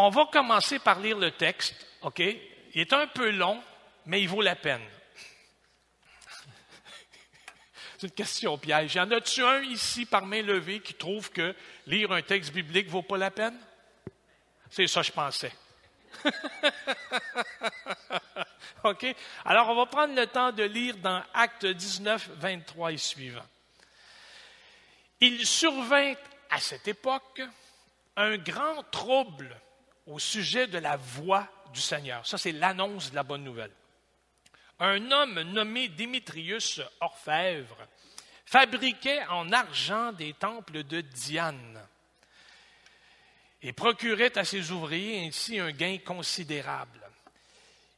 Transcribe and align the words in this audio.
On 0.00 0.10
va 0.10 0.26
commencer 0.26 0.78
par 0.78 1.00
lire 1.00 1.18
le 1.18 1.32
texte, 1.32 1.74
OK? 2.02 2.20
Il 2.20 2.80
est 2.80 2.92
un 2.92 3.08
peu 3.08 3.30
long, 3.30 3.60
mais 4.06 4.22
il 4.22 4.28
vaut 4.28 4.42
la 4.42 4.54
peine. 4.54 4.88
C'est 7.98 8.06
une 8.06 8.12
question 8.12 8.56
piège. 8.58 8.94
Y 8.94 9.00
en 9.00 9.10
a-tu 9.10 9.42
un 9.42 9.60
ici 9.62 10.06
par 10.06 10.24
main 10.24 10.40
levée 10.40 10.78
qui 10.78 10.94
trouve 10.94 11.32
que 11.32 11.52
lire 11.84 12.12
un 12.12 12.22
texte 12.22 12.52
biblique 12.52 12.86
ne 12.86 12.92
vaut 12.92 13.02
pas 13.02 13.18
la 13.18 13.32
peine? 13.32 13.58
C'est 14.70 14.86
ça 14.86 15.02
je 15.02 15.10
pensais. 15.10 15.52
OK? 18.84 19.04
Alors, 19.44 19.68
on 19.68 19.74
va 19.74 19.86
prendre 19.86 20.14
le 20.14 20.28
temps 20.28 20.52
de 20.52 20.62
lire 20.62 20.96
dans 20.98 21.24
Acte 21.34 21.66
19, 21.66 22.30
23 22.36 22.92
et 22.92 22.98
suivant. 22.98 23.46
Il 25.18 25.44
survint 25.44 26.14
à 26.50 26.60
cette 26.60 26.86
époque 26.86 27.42
un 28.14 28.36
grand 28.36 28.84
trouble 28.92 29.60
au 30.08 30.18
sujet 30.18 30.66
de 30.66 30.78
la 30.78 30.96
voix 30.96 31.46
du 31.72 31.80
Seigneur. 31.80 32.26
Ça, 32.26 32.38
c'est 32.38 32.52
l'annonce 32.52 33.10
de 33.10 33.16
la 33.16 33.22
bonne 33.22 33.44
nouvelle. 33.44 33.72
Un 34.80 35.10
homme 35.10 35.40
nommé 35.42 35.88
Démétrius 35.88 36.80
Orfèvre 37.00 37.76
fabriquait 38.46 39.24
en 39.26 39.52
argent 39.52 40.12
des 40.12 40.32
temples 40.32 40.84
de 40.84 41.00
Diane 41.00 41.86
et 43.60 43.72
procurait 43.72 44.38
à 44.38 44.44
ses 44.44 44.70
ouvriers 44.70 45.26
ainsi 45.26 45.58
un 45.58 45.72
gain 45.72 45.98
considérable. 45.98 47.00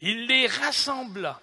Il 0.00 0.26
les 0.26 0.46
rassembla 0.46 1.40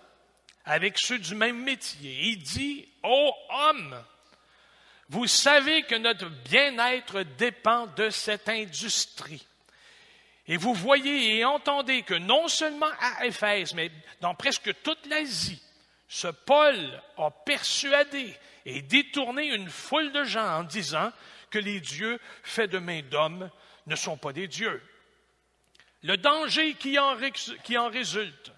avec 0.65 0.98
ceux 0.98 1.20
du 1.20 1.35
même 1.35 1.63
métier. 1.63 2.29
Il 2.29 2.40
dit, 2.41 2.88
Ô 3.04 3.31
homme, 3.49 4.04
vous 5.09 5.27
savez 5.27 5.84
que 5.84 5.95
notre 5.95 6.27
bien-être 6.27 7.21
dépend 7.38 7.88
de 7.88 8.09
cette 8.09 8.49
industrie. 8.49 9.45
Et 10.47 10.57
vous 10.57 10.73
voyez 10.73 11.37
et 11.37 11.45
entendez 11.45 12.03
que 12.03 12.13
non 12.13 12.47
seulement 12.47 12.89
à 12.99 13.25
Éphèse, 13.25 13.73
mais 13.73 13.91
dans 14.21 14.34
presque 14.34 14.71
toute 14.81 15.05
l'Asie, 15.07 15.62
ce 16.07 16.27
Paul 16.27 17.01
a 17.17 17.31
persuadé 17.31 18.34
et 18.65 18.81
détourné 18.81 19.54
une 19.54 19.70
foule 19.70 20.12
de 20.13 20.23
gens 20.23 20.59
en 20.59 20.63
disant 20.63 21.12
que 21.49 21.59
les 21.59 21.81
dieux 21.81 22.20
faits 22.43 22.71
de 22.71 22.79
main 22.79 23.01
d'homme 23.01 23.49
ne 23.87 23.95
sont 23.95 24.17
pas 24.17 24.31
des 24.31 24.48
dieux. 24.48 24.81
Le 26.04 26.15
danger 26.15 26.76
qui 26.76 26.98
en, 26.98 27.17
qui 27.63 27.77
en 27.77 27.89
résulte, 27.89 28.51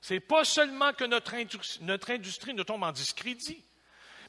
c'est 0.00 0.20
pas 0.20 0.44
seulement 0.44 0.92
que 0.92 1.04
notre 1.04 1.34
notre 1.82 2.10
industrie 2.10 2.54
ne 2.54 2.62
tombe 2.62 2.82
en 2.82 2.92
discrédit, 2.92 3.62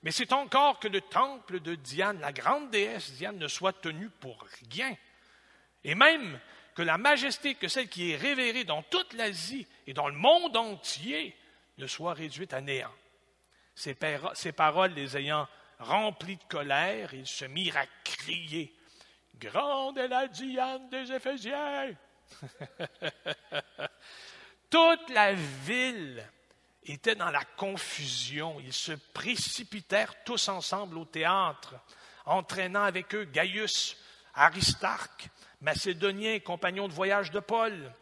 mais 0.03 0.11
c'est 0.11 0.33
encore 0.33 0.79
que 0.79 0.87
le 0.87 1.01
temple 1.01 1.59
de 1.59 1.75
Diane, 1.75 2.19
la 2.19 2.33
grande 2.33 2.69
déesse 2.69 3.13
Diane, 3.13 3.37
ne 3.37 3.47
soit 3.47 3.73
tenu 3.73 4.09
pour 4.09 4.45
rien. 4.71 4.95
Et 5.83 5.95
même 5.95 6.39
que 6.75 6.81
la 6.81 6.97
majesté, 6.97 7.55
que 7.55 7.67
celle 7.67 7.89
qui 7.89 8.11
est 8.11 8.17
révérée 8.17 8.63
dans 8.63 8.81
toute 8.83 9.13
l'Asie 9.13 9.67
et 9.87 9.93
dans 9.93 10.07
le 10.07 10.15
monde 10.15 10.55
entier, 10.55 11.35
ne 11.77 11.87
soit 11.87 12.13
réduite 12.13 12.53
à 12.53 12.61
néant. 12.61 12.93
Ces, 13.75 13.93
paroles 13.95 14.93
les 14.93 15.17
ayant 15.17 15.47
remplis 15.79 16.37
de 16.37 16.43
colère, 16.43 17.13
ils 17.13 17.27
se 17.27 17.45
mirent 17.45 17.77
à 17.77 17.85
crier 18.03 18.73
Grande 19.39 19.97
est 19.97 20.07
la 20.07 20.27
Diane 20.27 20.87
des 20.89 21.11
Éphésiens 21.11 21.95
Toute 24.69 25.09
la 25.09 25.33
ville 25.33 26.23
était 26.83 27.15
dans 27.15 27.31
la 27.31 27.43
confusion. 27.43 28.59
Ils 28.59 28.73
se 28.73 28.91
précipitèrent 28.91 30.23
tous 30.23 30.47
ensemble 30.47 30.97
au 30.99 31.05
théâtre, 31.05 31.73
entraînant 32.25 32.83
avec 32.83 33.15
eux 33.15 33.25
Gaius, 33.25 33.97
Aristarque, 34.35 35.29
Macédonien, 35.61 36.39
compagnon 36.39 36.87
de 36.87 36.93
voyage 36.93 37.31
de 37.31 37.39
Paul. 37.39 37.93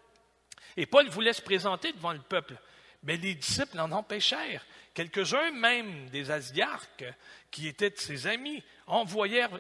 Et 0.78 0.86
Paul 0.86 1.08
voulait 1.10 1.34
se 1.34 1.42
présenter 1.42 1.92
devant 1.94 2.14
le 2.14 2.20
peuple, 2.20 2.56
mais 3.04 3.18
les 3.18 3.36
disciples 3.36 3.80
en 3.80 3.92
empêchèrent. 3.92 4.66
Quelques-uns 4.94 5.52
même 5.52 6.10
des 6.10 6.31
Asiarques, 6.31 7.06
qui 7.52 7.68
étaient 7.68 7.94
ses 7.96 8.28
amis, 8.28 8.64
envoyèrent, 8.88 9.52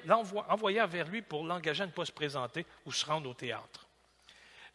envoyèrent 0.49 0.87
vers 0.87 1.07
lui 1.07 1.21
pour 1.21 1.45
l'engager 1.45 1.83
à 1.83 1.87
ne 1.87 1.91
pas 1.91 2.05
se 2.05 2.11
présenter 2.11 2.65
ou 2.85 2.91
se 2.91 3.05
rendre 3.05 3.29
au 3.29 3.33
théâtre. 3.33 3.87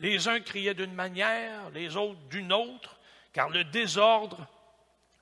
Les 0.01 0.29
uns 0.29 0.41
criaient 0.41 0.75
d'une 0.75 0.95
manière, 0.95 1.71
les 1.71 1.97
autres 1.97 2.21
d'une 2.29 2.53
autre, 2.53 2.99
car 3.33 3.49
le 3.49 3.65
désordre 3.65 4.47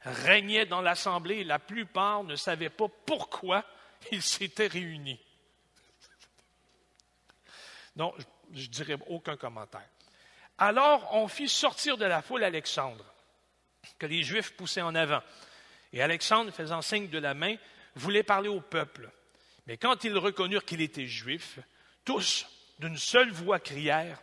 régnait 0.04 0.66
dans 0.66 0.80
l'assemblée 0.80 1.36
et 1.36 1.44
la 1.44 1.58
plupart 1.58 2.24
ne 2.24 2.36
savaient 2.36 2.70
pas 2.70 2.88
pourquoi 3.06 3.64
ils 4.10 4.22
s'étaient 4.22 4.66
réunis. 4.66 5.20
Non, 7.96 8.14
je 8.52 8.66
ne 8.66 8.72
dirais 8.72 8.98
aucun 9.08 9.36
commentaire. 9.36 9.88
Alors 10.58 11.08
on 11.14 11.28
fit 11.28 11.48
sortir 11.48 11.96
de 11.96 12.04
la 12.04 12.22
foule 12.22 12.44
Alexandre, 12.44 13.04
que 13.98 14.06
les 14.06 14.22
Juifs 14.22 14.56
poussaient 14.56 14.82
en 14.82 14.94
avant. 14.94 15.22
Et 15.92 16.02
Alexandre, 16.02 16.52
faisant 16.52 16.82
signe 16.82 17.08
de 17.08 17.18
la 17.18 17.34
main, 17.34 17.56
voulait 17.94 18.22
parler 18.22 18.48
au 18.48 18.60
peuple. 18.60 19.10
Mais 19.66 19.76
quand 19.76 20.04
ils 20.04 20.16
reconnurent 20.16 20.64
qu'il 20.64 20.80
était 20.80 21.06
juif, 21.06 21.58
tous, 22.04 22.46
d'une 22.78 22.96
seule 22.96 23.30
voix, 23.30 23.60
crièrent 23.60 24.20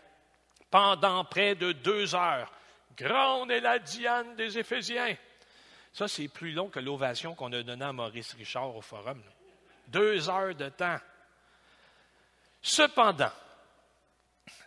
pendant 0.70 1.24
près 1.26 1.56
de 1.56 1.72
deux 1.72 2.16
heures. 2.16 2.52
Grande 2.98 3.52
est 3.52 3.62
la 3.62 3.80
Diane 3.80 4.36
des 4.36 4.58
Éphésiens. 4.58 5.16
Ça, 5.94 6.08
c'est 6.08 6.28
plus 6.28 6.52
long 6.52 6.70
que 6.70 6.80
l'ovation 6.80 7.36
qu'on 7.36 7.52
a 7.54 7.64
donnée 7.64 7.86
à 7.86 7.94
Maurice 7.94 8.34
Richard 8.34 8.76
au 8.76 8.82
forum. 8.82 9.22
Deux 9.88 10.30
heures 10.30 10.56
de 10.56 10.70
temps. 10.70 11.00
Cependant, 12.62 13.32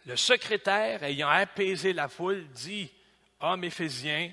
le 0.07 0.17
secrétaire, 0.17 1.03
ayant 1.03 1.29
apaisé 1.29 1.93
la 1.93 2.09
foule, 2.09 2.49
dit 2.49 2.91
Homme 3.41 3.65
Éphésiens, 3.65 4.33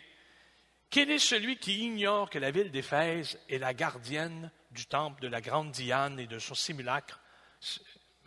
quel 0.90 1.12
est 1.12 1.19
celui 1.19 1.57
qui 1.57 1.85
ignore 1.85 2.30
que 2.30 2.40
la 2.40 2.52
ville 2.52 2.72
d'Éphèse 2.72 3.40
est 3.47 3.59
la 3.59 3.74
gardienne 3.74 4.52
du 4.72 4.85
temple 4.88 5.22
de 5.22 5.28
la 5.28 5.41
grande 5.41 5.72
Diane 5.72 6.19
et 6.19 6.28
de 6.28 6.40
son 6.40 6.56
simulacre 6.56 7.19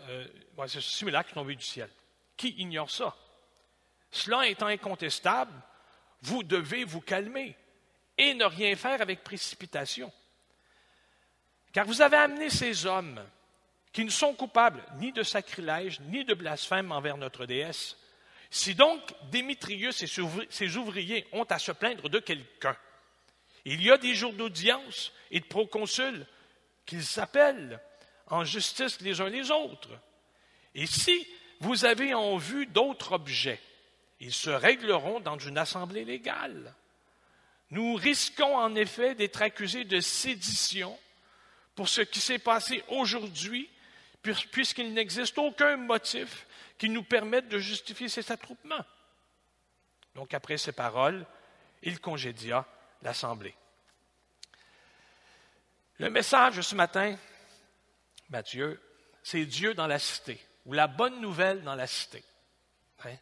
euh, 0.02 0.26
simulacre 0.80 1.32
tombé 1.32 1.56
du 1.56 1.64
ciel? 1.64 1.90
Qui 2.36 2.54
ignore 2.58 2.90
ça? 2.90 3.16
Cela 4.10 4.46
étant 4.46 4.66
incontestable, 4.66 5.52
vous 6.22 6.42
devez 6.44 6.84
vous 6.84 7.00
calmer 7.00 7.56
et 8.16 8.34
ne 8.34 8.44
rien 8.44 8.76
faire 8.76 9.00
avec 9.00 9.24
précipitation. 9.24 10.12
Car 11.72 11.86
vous 11.86 12.02
avez 12.02 12.18
amené 12.18 12.50
ces 12.50 12.86
hommes 12.86 13.20
qui 13.92 14.04
ne 14.04 14.10
sont 14.10 14.34
coupables 14.34 14.82
ni 14.98 15.12
de 15.12 15.22
sacrilège, 15.22 16.00
ni 16.00 16.24
de 16.24 16.34
blasphème 16.34 16.92
envers 16.92 17.16
notre 17.16 17.46
déesse. 17.46 17.96
Si 18.50 18.74
donc 18.74 19.00
Démétrius 19.30 20.02
et 20.02 20.06
ses 20.50 20.76
ouvriers 20.76 21.26
ont 21.32 21.44
à 21.44 21.58
se 21.58 21.72
plaindre 21.72 22.08
de 22.08 22.18
quelqu'un, 22.18 22.76
il 23.64 23.82
y 23.82 23.90
a 23.90 23.98
des 23.98 24.14
jours 24.14 24.32
d'audience 24.32 25.12
et 25.30 25.40
de 25.40 25.44
proconsul 25.44 26.26
qu'ils 26.84 27.04
s'appellent 27.04 27.80
en 28.26 28.44
justice 28.44 29.00
les 29.00 29.20
uns 29.20 29.28
les 29.28 29.50
autres. 29.50 29.90
Et 30.74 30.86
si 30.86 31.26
vous 31.60 31.84
avez 31.84 32.14
en 32.14 32.38
vue 32.38 32.66
d'autres 32.66 33.12
objets, 33.12 33.60
ils 34.20 34.32
se 34.32 34.50
régleront 34.50 35.20
dans 35.20 35.38
une 35.38 35.58
assemblée 35.58 36.04
légale. 36.04 36.74
Nous 37.70 37.94
risquons 37.94 38.56
en 38.56 38.74
effet 38.74 39.14
d'être 39.14 39.42
accusés 39.42 39.84
de 39.84 40.00
sédition 40.00 40.98
pour 41.74 41.88
ce 41.88 42.00
qui 42.00 42.20
s'est 42.20 42.38
passé 42.38 42.82
aujourd'hui 42.88 43.68
puisqu'il 44.22 44.94
n'existe 44.94 45.36
aucun 45.38 45.76
motif 45.76 46.46
qui 46.78 46.88
nous 46.88 47.02
permette 47.02 47.48
de 47.48 47.58
justifier 47.58 48.08
cet 48.08 48.30
attroupement. 48.30 48.84
Donc, 50.14 50.34
après 50.34 50.56
ces 50.56 50.72
paroles, 50.72 51.26
il 51.82 52.00
congédia 52.00 52.66
l'Assemblée. 53.02 53.54
Le 55.98 56.10
message 56.10 56.56
de 56.56 56.62
ce 56.62 56.74
matin, 56.74 57.16
Matthieu, 58.28 58.80
c'est 59.22 59.44
Dieu 59.46 59.74
dans 59.74 59.86
la 59.86 59.98
cité, 59.98 60.40
ou 60.66 60.72
la 60.72 60.86
bonne 60.86 61.20
nouvelle 61.20 61.62
dans 61.62 61.74
la 61.74 61.86
cité. 61.86 62.24
Hein? 63.04 63.16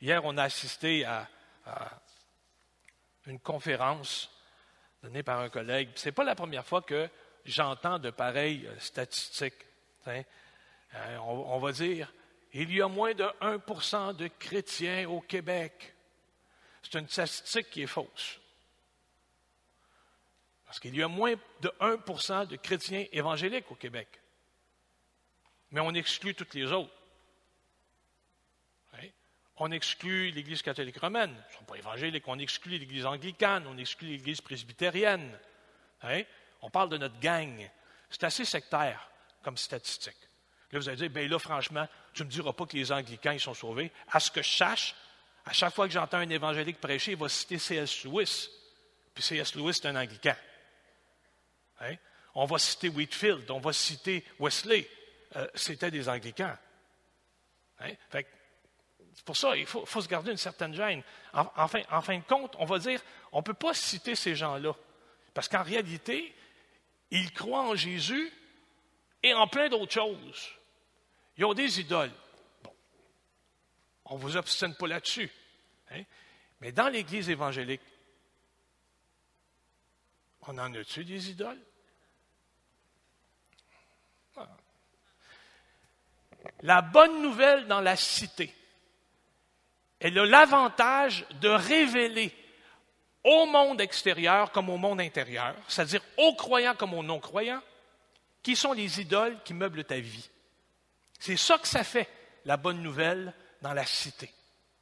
Hier, 0.00 0.24
on 0.24 0.36
a 0.36 0.44
assisté 0.44 1.04
à, 1.04 1.28
une 3.26 3.40
conférence 3.40 4.30
donnée 5.02 5.22
par 5.22 5.40
un 5.40 5.48
collègue. 5.48 5.90
Ce 5.94 6.06
n'est 6.06 6.12
pas 6.12 6.22
la 6.24 6.34
première 6.34 6.66
fois 6.66 6.82
que 6.82 7.08
j'entends 7.44 7.98
de 7.98 8.10
pareilles 8.10 8.68
statistiques. 8.78 9.64
Euh, 10.08 11.16
on, 11.18 11.58
va 11.58 11.72
dire, 11.72 12.12
il 12.52 12.72
y 12.72 12.80
a 12.80 12.88
moins 12.88 13.14
de 13.14 13.24
1% 13.40 14.16
de 14.16 14.28
chrétiens 14.28 15.08
au 15.08 15.20
Québec. 15.20 15.94
C'est 16.82 16.98
une 16.98 17.08
statistique 17.08 17.70
qui 17.70 17.82
est 17.82 17.88
fausse. 17.88 18.38
Parce 20.64 20.80
qu'il 20.80 20.96
y 20.96 21.02
a 21.02 21.08
moins 21.08 21.34
de 21.60 21.68
1% 21.80 22.46
de 22.46 22.56
chrétiens 22.56 23.04
évangéliques 23.12 23.70
au 23.70 23.74
Québec. 23.74 24.08
Mais 25.70 25.80
on 25.80 25.92
exclut 25.94 26.34
toutes 26.34 26.54
les 26.54 26.70
autres. 26.72 26.92
Hein? 28.94 29.08
On 29.56 29.70
exclut 29.70 30.30
l'Église 30.30 30.62
catholique 30.62 30.98
romaine. 30.98 31.30
Ils 31.30 31.52
ne 31.52 31.58
sont 31.58 31.64
pas 31.64 31.76
évangéliques. 31.76 32.26
On 32.26 32.38
exclut 32.38 32.78
l'Église 32.78 33.06
anglicane. 33.06 33.66
On 33.66 33.78
exclut 33.78 34.08
l'Église 34.08 34.40
presbytérienne. 34.40 35.38
Hein? 36.02 36.22
On 36.62 36.70
parle 36.70 36.90
de 36.90 36.98
notre 36.98 37.18
gang. 37.20 37.68
C'est 38.10 38.24
assez 38.24 38.44
sectaire 38.44 39.10
comme 39.46 39.56
statistique. 39.56 40.18
Là, 40.72 40.80
vous 40.80 40.88
allez 40.88 40.96
dire, 40.96 41.10
bien 41.10 41.28
là, 41.28 41.38
franchement, 41.38 41.86
tu 42.12 42.22
ne 42.22 42.26
me 42.26 42.32
diras 42.32 42.52
pas 42.52 42.66
que 42.66 42.76
les 42.76 42.90
anglicans, 42.90 43.30
ils 43.30 43.38
sont 43.38 43.54
sauvés. 43.54 43.92
À 44.10 44.18
ce 44.18 44.28
que 44.28 44.42
je 44.42 44.50
sache, 44.50 44.92
à 45.44 45.52
chaque 45.52 45.72
fois 45.72 45.86
que 45.86 45.92
j'entends 45.92 46.18
un 46.18 46.28
évangélique 46.28 46.80
prêcher, 46.80 47.12
il 47.12 47.16
va 47.16 47.28
citer 47.28 47.56
C.S. 47.56 48.02
Lewis. 48.02 48.50
Puis 49.14 49.22
C.S. 49.22 49.54
Lewis, 49.54 49.74
c'est 49.74 49.86
un 49.86 49.94
anglican. 49.94 50.34
Hein? 51.78 51.94
On 52.34 52.44
va 52.44 52.58
citer 52.58 52.88
Whitfield, 52.88 53.48
on 53.52 53.60
va 53.60 53.72
citer 53.72 54.24
Wesley. 54.40 54.90
Euh, 55.36 55.46
c'était 55.54 55.92
des 55.92 56.08
anglicans. 56.08 56.56
Hein? 57.78 57.92
c'est 58.10 59.24
pour 59.24 59.36
ça, 59.36 59.56
il 59.56 59.66
faut, 59.66 59.86
se 59.86 60.08
garder 60.08 60.32
une 60.32 60.38
certaine 60.38 60.74
gêne. 60.74 61.04
En, 61.32 61.68
fin, 61.68 61.82
en 61.92 62.02
fin 62.02 62.18
de 62.18 62.24
compte, 62.24 62.56
on 62.58 62.64
va 62.64 62.80
dire, 62.80 63.00
on 63.30 63.38
ne 63.38 63.44
peut 63.44 63.54
pas 63.54 63.74
citer 63.74 64.16
ces 64.16 64.34
gens-là. 64.34 64.74
Parce 65.34 65.48
qu'en 65.48 65.62
réalité, 65.62 66.34
ils 67.12 67.32
croient 67.32 67.68
en 67.68 67.76
Jésus 67.76 68.32
et 69.22 69.34
en 69.34 69.46
plein 69.46 69.68
d'autres 69.68 69.92
choses. 69.92 70.50
Ils 71.36 71.44
ont 71.44 71.54
des 71.54 71.80
idoles. 71.80 72.12
Bon. 72.62 72.72
On 74.06 74.16
ne 74.16 74.20
vous 74.20 74.36
obstine 74.36 74.74
pas 74.74 74.86
là-dessus. 74.86 75.30
Hein? 75.90 76.02
Mais 76.60 76.72
dans 76.72 76.88
l'Église 76.88 77.28
évangélique, 77.28 77.82
on 80.48 80.58
en 80.58 80.74
a-tu 80.74 81.04
des 81.04 81.30
idoles? 81.30 81.60
Ah. 84.36 84.48
La 86.62 86.82
bonne 86.82 87.22
nouvelle 87.22 87.66
dans 87.66 87.80
la 87.80 87.96
cité, 87.96 88.54
elle 89.98 90.18
a 90.18 90.24
l'avantage 90.24 91.26
de 91.40 91.48
révéler 91.48 92.32
au 93.24 93.46
monde 93.46 93.80
extérieur 93.80 94.52
comme 94.52 94.70
au 94.70 94.76
monde 94.76 95.00
intérieur, 95.00 95.56
c'est-à-dire 95.66 96.02
aux 96.16 96.34
croyants 96.36 96.76
comme 96.76 96.94
aux 96.94 97.02
non-croyants, 97.02 97.62
qui 98.46 98.54
sont 98.54 98.74
les 98.74 99.00
idoles 99.00 99.42
qui 99.42 99.54
meublent 99.54 99.82
ta 99.82 99.98
vie? 99.98 100.30
C'est 101.18 101.36
ça 101.36 101.58
que 101.58 101.66
ça 101.66 101.82
fait, 101.82 102.08
la 102.44 102.56
bonne 102.56 102.80
nouvelle 102.80 103.34
dans 103.60 103.72
la 103.72 103.84
cité, 103.84 104.32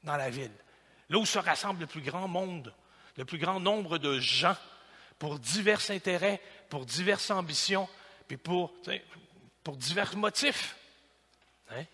dans 0.02 0.18
la 0.18 0.28
ville, 0.28 0.52
là 1.08 1.16
où 1.16 1.24
se 1.24 1.38
rassemble 1.38 1.80
le 1.80 1.86
plus 1.86 2.02
grand 2.02 2.28
monde, 2.28 2.74
le 3.16 3.24
plus 3.24 3.38
grand 3.38 3.60
nombre 3.60 3.96
de 3.96 4.20
gens 4.20 4.54
pour 5.18 5.38
divers 5.38 5.90
intérêts, 5.90 6.42
pour 6.68 6.84
diverses 6.84 7.30
ambitions, 7.30 7.88
puis 8.28 8.36
pour, 8.36 8.74
pour 9.62 9.78
divers 9.78 10.14
motifs. 10.14 10.76
Hein? 11.70 11.86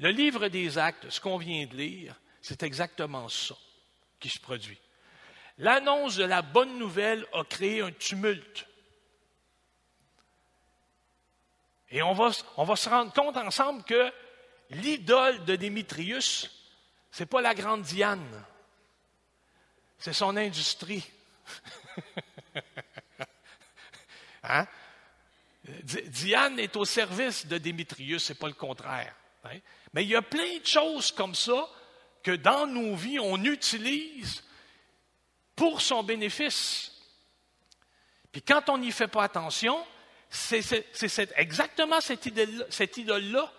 Le 0.00 0.10
livre 0.10 0.48
des 0.48 0.76
actes, 0.76 1.08
ce 1.08 1.20
qu'on 1.20 1.38
vient 1.38 1.66
de 1.66 1.76
lire, 1.76 2.20
c'est 2.42 2.64
exactement 2.64 3.28
ça 3.28 3.54
qui 4.18 4.28
se 4.28 4.40
produit. 4.40 4.80
L'annonce 5.60 6.16
de 6.16 6.24
la 6.24 6.40
bonne 6.40 6.78
nouvelle 6.78 7.26
a 7.34 7.44
créé 7.44 7.82
un 7.82 7.92
tumulte. 7.92 8.66
Et 11.90 12.02
on 12.02 12.14
va, 12.14 12.32
se 12.32 12.88
rendre 12.88 13.12
compte 13.12 13.36
ensemble 13.36 13.84
que 13.84 14.10
l'idole 14.70 15.44
de 15.44 15.56
Démétrius, 15.56 16.50
ce 17.10 17.22
n'est 17.22 17.26
pas 17.26 17.42
la 17.42 17.54
grande 17.54 17.82
Diane, 17.82 18.44
c'est 19.98 20.14
son 20.14 20.34
industrie. 20.38 21.04
hein? 24.42 24.66
Diane 25.82 26.58
est 26.58 26.74
au 26.76 26.86
service 26.86 27.46
de 27.46 27.58
Démétrius, 27.58 28.24
ce 28.24 28.32
n'est 28.32 28.38
pas 28.38 28.48
le 28.48 28.54
contraire. 28.54 29.14
Hein? 29.44 29.58
Mais 29.92 30.04
il 30.04 30.08
y 30.08 30.16
a 30.16 30.22
plein 30.22 30.58
de 30.58 30.66
choses 30.66 31.12
comme 31.12 31.34
ça 31.34 31.68
que 32.22 32.30
dans 32.30 32.66
nos 32.66 32.96
vies, 32.96 33.20
on 33.20 33.44
utilise 33.44 34.42
pour 35.56 35.80
son 35.80 36.02
bénéfice. 36.02 36.92
Puis 38.32 38.42
quand 38.42 38.68
on 38.68 38.78
n'y 38.78 38.92
fait 38.92 39.08
pas 39.08 39.24
attention, 39.24 39.84
c'est 40.28 41.32
exactement 41.36 42.00
cette 42.00 42.96
idole-là 42.96 43.52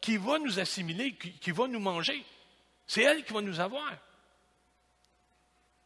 qui 0.00 0.16
va 0.16 0.38
nous 0.38 0.58
assimiler, 0.58 1.14
qui, 1.14 1.50
va 1.50 1.66
nous 1.66 1.80
manger. 1.80 2.24
C'est 2.86 3.02
elle 3.02 3.24
qui 3.24 3.32
va 3.32 3.40
nous 3.40 3.60
avoir. 3.60 3.92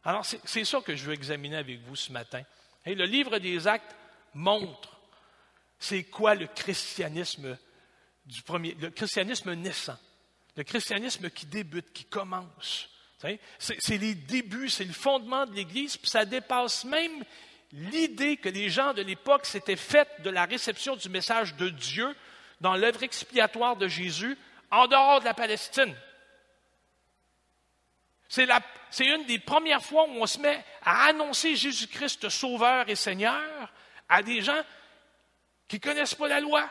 Alors, 0.03 0.25
c'est 0.25 0.65
ça 0.65 0.81
que 0.81 0.95
je 0.95 1.05
veux 1.05 1.13
examiner 1.13 1.57
avec 1.57 1.81
vous 1.81 1.95
ce 1.95 2.11
matin. 2.11 2.41
Le 2.85 3.05
livre 3.05 3.37
des 3.39 3.67
actes 3.67 3.95
montre 4.33 4.99
c'est 5.77 6.03
quoi 6.03 6.35
le 6.35 6.47
christianisme 6.47 7.57
du 8.25 8.41
premier, 8.41 8.73
le 8.75 8.89
christianisme 8.89 9.53
naissant. 9.53 9.97
Le 10.55 10.63
christianisme 10.63 11.29
qui 11.29 11.45
débute, 11.45 11.93
qui 11.93 12.05
commence. 12.05 12.89
C'est 13.57 13.97
les 13.97 14.15
débuts, 14.15 14.69
c'est 14.69 14.85
le 14.85 14.93
fondement 14.93 15.45
de 15.45 15.53
l'Église, 15.53 15.97
puis 15.97 16.09
ça 16.09 16.25
dépasse 16.25 16.85
même 16.85 17.23
l'idée 17.71 18.37
que 18.37 18.49
les 18.49 18.69
gens 18.69 18.93
de 18.93 19.01
l'époque 19.01 19.45
s'étaient 19.45 19.75
faites 19.75 20.21
de 20.21 20.29
la 20.29 20.45
réception 20.45 20.95
du 20.95 21.09
message 21.09 21.55
de 21.55 21.69
Dieu 21.69 22.15
dans 22.61 22.75
l'œuvre 22.75 23.03
expiatoire 23.03 23.75
de 23.75 23.87
Jésus 23.87 24.37
en 24.71 24.87
dehors 24.87 25.19
de 25.19 25.25
la 25.25 25.33
Palestine. 25.33 25.95
C'est 28.27 29.05
une 29.05 29.25
des 29.25 29.39
premières 29.39 29.83
fois 29.83 30.05
où 30.07 30.21
on 30.21 30.27
se 30.27 30.39
met 30.39 30.63
à 30.83 31.07
annoncer 31.07 31.55
Jésus-Christ 31.55 32.29
Sauveur 32.29 32.87
et 32.87 32.95
Seigneur 32.95 33.71
à 34.07 34.23
des 34.23 34.41
gens 34.41 34.61
qui 35.67 35.75
ne 35.77 35.81
connaissent 35.81 36.15
pas 36.15 36.27
la 36.27 36.39
loi, 36.39 36.69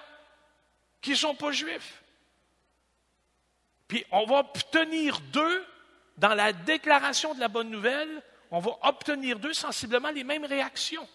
qui 1.00 1.10
ne 1.10 1.16
sont 1.16 1.34
pas 1.34 1.52
juifs. 1.52 2.02
Puis 3.86 4.04
on 4.10 4.24
va 4.26 4.38
obtenir 4.38 5.20
d'eux, 5.32 5.66
dans 6.18 6.34
la 6.34 6.52
déclaration 6.52 7.34
de 7.34 7.40
la 7.40 7.48
bonne 7.48 7.70
nouvelle, 7.70 8.22
on 8.50 8.58
va 8.58 8.72
obtenir 8.82 9.38
d'eux 9.38 9.52
sensiblement 9.52 10.10
les 10.10 10.24
mêmes 10.24 10.44
réactions. 10.44 11.08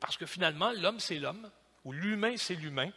Parce 0.00 0.16
que 0.16 0.26
finalement, 0.26 0.72
l'homme, 0.72 1.00
c'est 1.00 1.18
l'homme, 1.18 1.50
ou 1.84 1.92
l'humain, 1.92 2.36
c'est 2.36 2.54
l'humain. 2.54 2.90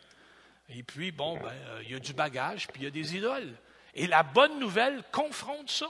Et 0.69 0.83
puis, 0.83 1.11
bon, 1.11 1.37
ben, 1.37 1.51
euh, 1.51 1.81
il 1.83 1.91
y 1.91 1.95
a 1.95 1.99
du 1.99 2.13
bagage, 2.13 2.67
puis 2.67 2.81
il 2.81 2.85
y 2.85 2.87
a 2.87 2.91
des 2.91 3.15
idoles. 3.15 3.55
Et 3.93 4.07
la 4.07 4.23
bonne 4.23 4.59
nouvelle 4.59 5.03
confronte 5.11 5.69
ça. 5.69 5.89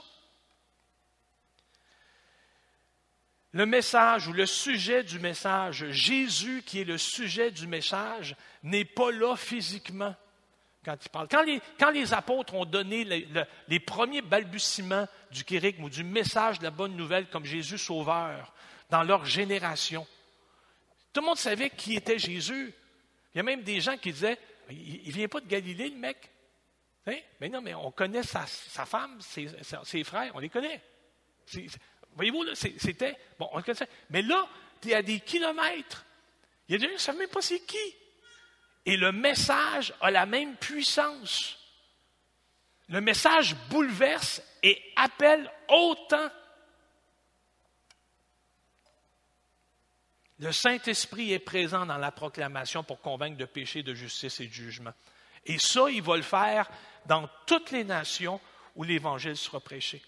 Le 3.52 3.66
message 3.66 4.28
ou 4.28 4.32
le 4.32 4.46
sujet 4.46 5.02
du 5.02 5.18
message, 5.18 5.90
Jésus 5.90 6.62
qui 6.64 6.80
est 6.80 6.84
le 6.84 6.98
sujet 6.98 7.50
du 7.50 7.66
message, 7.66 8.36
n'est 8.62 8.84
pas 8.84 9.10
là 9.10 9.36
physiquement 9.36 10.14
quand 10.84 10.96
il 11.00 11.08
parle. 11.08 11.28
Quand 11.78 11.90
les, 11.90 12.14
apôtres 12.14 12.54
ont 12.54 12.64
donné 12.64 13.04
les, 13.68 13.80
premiers 13.80 14.22
balbutiements 14.22 15.06
du 15.30 15.44
kérigme 15.44 15.84
ou 15.84 15.90
du 15.90 16.04
message 16.04 16.58
de 16.58 16.64
la 16.64 16.70
bonne 16.70 16.96
nouvelle 16.96 17.28
comme 17.28 17.44
Jésus 17.44 17.78
sauveur 17.78 18.52
dans 18.88 19.02
leur 19.02 19.24
génération, 19.24 20.06
tout 21.12 21.20
le 21.20 21.26
monde 21.26 21.38
savait 21.38 21.70
qui 21.70 21.96
était 21.96 22.18
Jésus. 22.18 22.72
Il 23.34 23.38
y 23.38 23.40
a 23.40 23.42
même 23.42 23.62
des 23.62 23.80
gens 23.80 23.96
qui 23.96 24.12
disaient 24.12 24.38
Il 24.70 25.08
ne 25.08 25.12
vient 25.12 25.28
pas 25.28 25.40
de 25.40 25.46
Galilée, 25.46 25.90
le 25.90 25.96
mec. 25.96 26.30
Hein? 27.06 27.16
Mais 27.40 27.48
non, 27.48 27.60
mais 27.60 27.74
on 27.74 27.90
connaît 27.90 28.22
sa, 28.22 28.46
femme, 28.46 29.18
ses, 29.20 30.04
frères, 30.04 30.32
on 30.34 30.38
les 30.38 30.48
connaît. 30.48 30.80
Voyez-vous, 32.14 32.54
c'était. 32.54 33.16
Bon, 33.38 33.48
on 33.52 33.58
le 33.58 33.62
connaissait. 33.62 33.88
Mais 34.10 34.22
là, 34.22 34.48
tu 34.80 34.90
es 34.90 34.94
à 34.94 35.02
des 35.02 35.20
kilomètres. 35.20 36.04
Il 36.68 36.72
y 36.72 36.74
a 36.76 36.78
des 36.78 36.84
gens 36.84 36.90
qui 36.90 36.94
ne 36.94 37.00
savent 37.00 37.18
même 37.18 37.28
pas 37.28 37.42
c'est 37.42 37.60
qui. 37.60 37.94
Et 38.86 38.96
le 38.96 39.12
message 39.12 39.92
a 40.00 40.10
la 40.10 40.26
même 40.26 40.56
puissance. 40.56 41.58
Le 42.88 43.00
message 43.00 43.54
bouleverse 43.68 44.42
et 44.62 44.80
appelle 44.96 45.50
autant. 45.68 46.28
Le 50.38 50.52
Saint-Esprit 50.52 51.32
est 51.32 51.38
présent 51.38 51.84
dans 51.84 51.98
la 51.98 52.10
proclamation 52.10 52.82
pour 52.82 53.00
convaincre 53.00 53.36
de 53.36 53.44
péché, 53.44 53.82
de 53.82 53.94
justice 53.94 54.40
et 54.40 54.46
de 54.46 54.52
jugement. 54.52 54.92
Et 55.44 55.58
ça, 55.58 55.90
il 55.90 56.02
va 56.02 56.16
le 56.16 56.22
faire 56.22 56.68
dans 57.06 57.28
toutes 57.46 57.70
les 57.70 57.84
nations 57.84 58.40
où 58.74 58.82
l'Évangile 58.82 59.36
sera 59.36 59.60
prêché. 59.60 60.02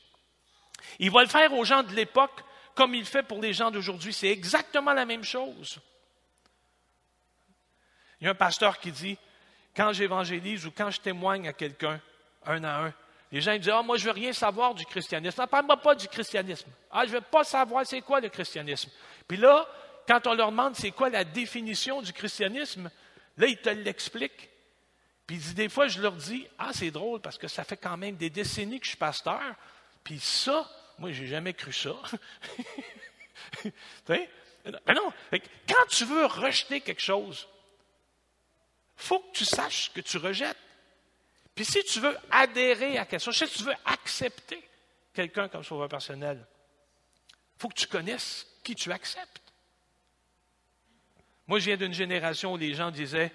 Il 0.99 1.11
va 1.11 1.23
le 1.23 1.29
faire 1.29 1.53
aux 1.53 1.65
gens 1.65 1.83
de 1.83 1.95
l'époque 1.95 2.43
comme 2.75 2.95
il 2.95 3.05
fait 3.05 3.23
pour 3.23 3.41
les 3.41 3.53
gens 3.53 3.71
d'aujourd'hui. 3.71 4.13
C'est 4.13 4.31
exactement 4.31 4.93
la 4.93 5.05
même 5.05 5.25
chose. 5.25 5.79
Il 8.23 8.27
y 8.27 8.29
a 8.29 8.31
un 8.31 8.37
pasteur 8.37 8.79
qui 8.79 8.93
dit, 8.93 9.19
quand 9.75 9.93
j'évangélise 9.93 10.65
ou 10.65 10.71
quand 10.71 10.93
je 10.93 11.01
témoigne 11.01 11.49
à 11.49 11.53
quelqu'un, 11.53 12.01
un 12.47 12.63
à 12.63 12.85
un, 12.85 12.95
les 13.33 13.41
gens 13.41 13.57
disent, 13.59 13.69
ah, 13.75 13.83
moi, 13.83 13.97
je 13.97 14.05
veux 14.05 14.13
rien 14.13 14.33
savoir 14.33 14.75
du 14.75 14.87
christianisme. 14.87 15.43
Ne 15.43 15.47
parle-moi 15.49 15.77
pas 15.79 15.97
du 15.97 16.07
christianisme. 16.07 16.71
Ah, 16.93 17.03
je 17.05 17.11
ne 17.11 17.15
veux 17.17 17.21
pas 17.21 17.43
savoir 17.43 17.85
c'est 17.85 18.01
quoi 18.01 18.21
le 18.21 18.29
christianisme. 18.29 18.93
Puis 19.27 19.39
là, 19.39 19.67
quand 20.07 20.25
on 20.29 20.35
leur 20.35 20.53
demande 20.53 20.77
c'est 20.77 20.93
quoi 20.93 21.11
la 21.11 21.25
définition 21.25 22.01
du 22.01 22.13
christianisme, 22.13 22.93
là, 23.39 23.49
ils 23.49 23.57
te 23.57 23.71
l'expliquent. 23.71 24.51
Puis 25.27 25.39
des 25.57 25.69
fois, 25.69 25.89
je 25.89 26.01
leur 26.01 26.13
dis, 26.13 26.47
ah, 26.61 26.71
c'est 26.73 26.93
drôle 26.93 27.21
parce 27.21 27.39
que 27.39 27.49
ça 27.49 27.65
fait 27.65 27.77
quand 27.77 27.97
même 27.97 28.15
des 28.15 28.31
décennies 28.31 28.79
que 28.79 28.85
je 28.85 28.91
suis 28.91 28.99
pasteur. 28.99 29.43
Puis 30.05 30.21
ça, 30.21 30.71
moi, 30.97 31.11
j'ai 31.11 31.27
jamais 31.27 31.55
cru 31.55 31.73
ça. 31.73 31.97
Mais 34.09 34.31
non, 34.95 35.13
quand 35.69 35.87
tu 35.89 36.05
veux 36.05 36.27
rejeter 36.27 36.81
quelque 36.81 37.03
chose, 37.03 37.49
faut 38.97 39.19
que 39.19 39.33
tu 39.33 39.45
saches 39.45 39.93
que 39.93 40.01
tu 40.01 40.19
rejettes. 40.19 40.59
Puis 41.55 41.65
si 41.65 41.83
tu 41.85 42.01
veux 42.01 42.17
adhérer 42.31 42.99
à 42.99 43.05
quelque 43.05 43.23
chose, 43.23 43.37
si 43.37 43.49
tu 43.49 43.65
veux 43.65 43.75
accepter 43.85 44.63
quelqu'un 45.13 45.49
comme 45.49 45.63
sauveur 45.63 45.89
personnel, 45.89 46.47
faut 47.59 47.69
que 47.69 47.75
tu 47.75 47.87
connaisses 47.87 48.47
qui 48.65 48.75
tu 48.75 48.91
acceptes. 48.91 49.43
Moi, 51.47 51.59
je 51.59 51.67
viens 51.67 51.77
d'une 51.77 51.93
génération 51.93 52.55
où 52.55 52.57
les 52.57 52.75
gens 52.75 52.91
disaient, 52.91 53.33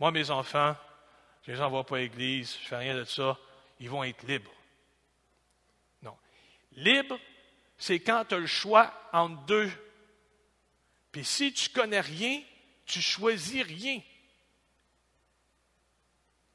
moi, 0.00 0.10
mes 0.10 0.30
enfants, 0.30 0.74
je 1.42 1.50
ne 1.50 1.56
les 1.56 1.62
envoie 1.62 1.84
pas 1.84 1.96
à 1.96 2.00
l'église, 2.00 2.56
je 2.58 2.64
ne 2.64 2.68
fais 2.68 2.76
rien 2.76 2.96
de 2.96 3.04
ça, 3.04 3.38
ils 3.80 3.90
vont 3.90 4.04
être 4.04 4.22
libres. 4.26 4.52
Non. 6.02 6.16
Libre, 6.72 7.18
c'est 7.76 8.00
quand 8.00 8.24
tu 8.24 8.34
as 8.34 8.38
le 8.38 8.46
choix 8.46 8.92
entre 9.12 9.44
deux. 9.44 9.70
Puis 11.10 11.24
si 11.24 11.52
tu 11.52 11.68
connais 11.68 12.00
rien, 12.00 12.40
tu 12.86 13.02
choisis 13.02 13.62
rien. 13.62 14.00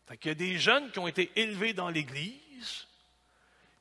Il 0.10 0.28
y 0.28 0.30
a 0.30 0.36
des 0.36 0.58
jeunes 0.58 0.92
qui 0.92 1.00
ont 1.00 1.08
été 1.08 1.32
élevés 1.36 1.74
dans 1.74 1.90
l'Église, 1.90 2.88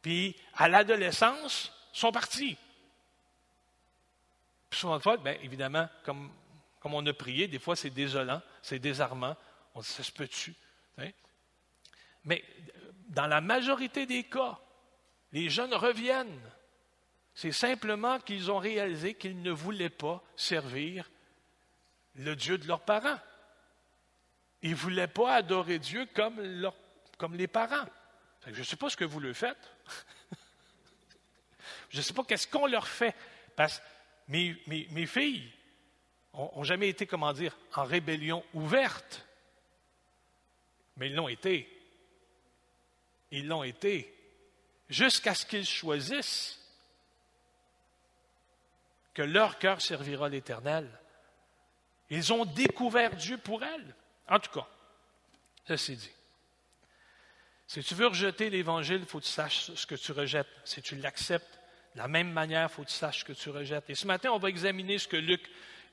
puis 0.03 0.37
à 0.55 0.69
l'adolescence, 0.69 1.73
sont 1.93 2.13
partis. 2.13 2.57
Puis 4.69 4.81
souvent 4.81 4.99
bien, 5.17 5.37
évidemment, 5.43 5.89
comme, 6.05 6.31
comme 6.81 6.95
on 6.95 7.07
a 7.07 7.13
prié, 7.13 7.49
des 7.49 7.59
fois 7.59 7.77
c'est 7.77 7.91
désolant, 7.91 8.43
c'est 8.61 8.79
désarmant. 8.79 9.37
On 9.75 9.83
se 9.83 10.11
peut-tu? 10.13 10.55
Mais 12.25 12.45
dans 13.09 13.27
la 13.27 13.41
majorité 13.41 14.05
des 14.05 14.25
cas, 14.25 14.59
les 15.33 15.49
jeunes 15.49 15.75
reviennent. 15.75 16.41
C'est 17.35 17.53
simplement 17.53 18.19
qu'ils 18.19 18.51
ont 18.51 18.59
réalisé 18.59 19.15
qu'ils 19.15 19.43
ne 19.43 19.53
voulaient 19.53 19.91
pas 19.91 20.23
servir 20.35 21.09
le 22.17 22.35
Dieu 22.35 22.59
de 22.59 22.67
leurs 22.67 22.81
parents. 22.81 23.19
Ils 24.63 24.71
ne 24.71 24.77
voulaient 24.77 25.07
pas 25.07 25.37
adorer 25.37 25.79
Dieu 25.79 26.07
comme, 26.15 26.71
comme 27.19 27.35
les 27.35 27.47
parents. 27.47 27.87
Je 28.47 28.59
ne 28.59 28.65
sais 28.65 28.77
pas 28.77 28.89
ce 28.89 28.97
que 28.97 29.05
vous 29.05 29.21
le 29.21 29.33
faites. 29.33 29.71
je 31.91 31.99
ne 31.99 32.03
sais 32.03 32.13
pas 32.13 32.25
qu'est-ce 32.25 32.47
qu'on 32.47 32.67
leur 32.67 32.87
fait. 32.87 33.15
Parce 33.55 33.79
que 33.79 33.85
mes, 34.29 34.57
mes, 34.67 35.07
filles 35.07 35.51
n'ont 36.35 36.63
jamais 36.63 36.89
été, 36.89 37.07
comment 37.07 37.33
dire, 37.33 37.57
en 37.75 37.85
rébellion 37.85 38.45
ouverte. 38.55 39.27
Mais 40.97 41.09
ils 41.09 41.15
l'ont 41.15 41.29
été. 41.29 41.69
Ils 43.31 43.47
l'ont 43.47 43.65
été. 43.65 44.13
Jusqu'à 44.89 45.35
ce 45.35 45.45
qu'ils 45.45 45.67
choisissent 45.67 46.57
que 49.17 49.23
leur 49.23 49.59
cœur 49.59 49.81
servira 49.81 50.29
l'Éternel. 50.29 50.87
Ils 52.11 52.35
ont 52.35 52.45
découvert 52.45 53.17
Dieu 53.17 53.39
pour 53.39 53.65
elles. 53.65 53.95
En 54.29 54.39
tout 54.39 54.51
cas, 54.51 54.67
ceci 55.67 55.97
dit. 55.97 56.11
Si 57.69 57.83
tu 57.83 57.95
veux 57.95 58.07
rejeter 58.07 58.49
l'Évangile, 58.49 59.01
il 59.01 59.07
faut 59.07 59.19
que 59.19 59.25
tu 59.25 59.31
saches 59.31 59.73
ce 59.75 59.87
que 59.87 59.97
tu 59.97 60.13
rejettes. 60.13 60.47
Si 60.65 60.83
tu 60.83 60.97
l'acceptes, 60.97 61.59
de 61.95 61.99
la 61.99 62.09
même 62.09 62.31
manière, 62.31 62.69
il 62.71 62.73
faut 62.73 62.83
que 62.83 62.89
tu 62.89 62.95
saches 62.95 63.21
ce 63.21 63.25
que 63.25 63.33
tu 63.33 63.51
rejettes. 63.51 63.91
Et 63.91 63.95
ce 63.95 64.07
matin, 64.07 64.31
on 64.31 64.39
va 64.39 64.49
examiner 64.49 64.99
ce 64.99 65.09
que 65.09 65.17
Luc 65.17 65.43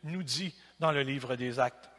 nous 0.04 0.22
dit 0.22 0.54
dans 0.80 0.92
le 0.92 1.02
livre 1.02 1.36
des 1.36 1.60
Actes. 1.60 1.90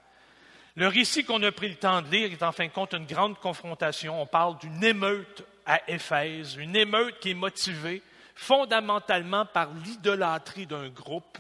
Le 0.76 0.88
récit 0.88 1.25
qu'on 1.25 1.43
a 1.43 1.53
pris 1.53 1.69
le 1.69 1.76
temps 1.76 2.03
de 2.03 2.11
lire 2.11 2.33
est 2.33 2.43
en 2.43 2.53
fin 2.53 2.67
de 2.67 2.73
compte 2.73 2.95
une 2.95 3.07
grande 3.07 3.38
confrontation. 3.38 4.21
On 4.21 4.26
parle 4.26 4.59
d'une 4.59 4.83
émeute 4.83 5.45
à 5.67 5.88
Éphèse, 5.88 6.57
une 6.57 6.76
émeute 6.76 7.19
qui 7.21 7.31
est 7.31 7.35
motivée 7.35 8.03
fondamentalement 8.35 9.47
par 9.47 9.73
l'idolâtrie 9.73 10.67
d'un 10.67 10.88
groupe. 10.88 11.38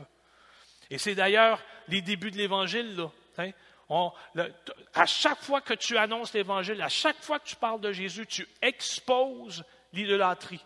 Et 0.90 0.98
c'est 0.98 1.16
d'ailleurs 1.16 1.60
les 1.88 2.00
débuts 2.00 2.30
de 2.30 2.36
l'Évangile. 2.36 2.94
Là, 2.96 3.46
à 3.90 5.06
chaque 5.06 5.42
fois 5.42 5.60
que 5.60 5.74
tu 5.74 5.96
annonces 5.96 6.32
l'Évangile, 6.32 6.80
à 6.82 6.88
chaque 6.88 7.22
fois 7.22 7.38
que 7.38 7.46
tu 7.46 7.56
parles 7.56 7.80
de 7.80 7.92
Jésus, 7.92 8.26
tu 8.26 8.46
exposes 8.62 9.64
l'idolâtrie. 9.92 10.64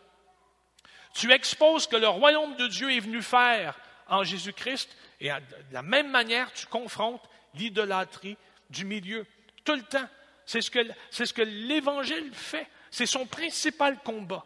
Tu 1.15 1.33
exposes 1.33 1.87
que 1.87 1.97
le 1.97 2.09
royaume 2.09 2.57
de 2.57 2.69
Dieu 2.69 2.93
est 2.93 3.01
venu 3.01 3.23
faire 3.23 3.79
en 4.09 4.25
Jésus-Christ 4.25 4.97
et 5.21 5.29
de 5.31 5.73
la 5.73 5.83
même 5.83 6.11
manière, 6.11 6.53
tu 6.53 6.67
confrontes 6.67 7.23
l'idolâtrie 7.55 8.37
du 8.71 8.85
milieu. 8.85 9.27
Tout 9.65 9.75
le 9.75 9.83
temps. 9.83 10.09
C'est 10.47 10.61
ce 10.61 10.71
que, 10.71 10.81
c'est 11.11 11.27
ce 11.27 11.35
que 11.35 11.43
l'Évangile 11.43 12.33
fait. 12.33 12.67
C'est 12.91 13.07
son 13.07 13.27
principal 13.27 13.99
combat. 13.99 14.45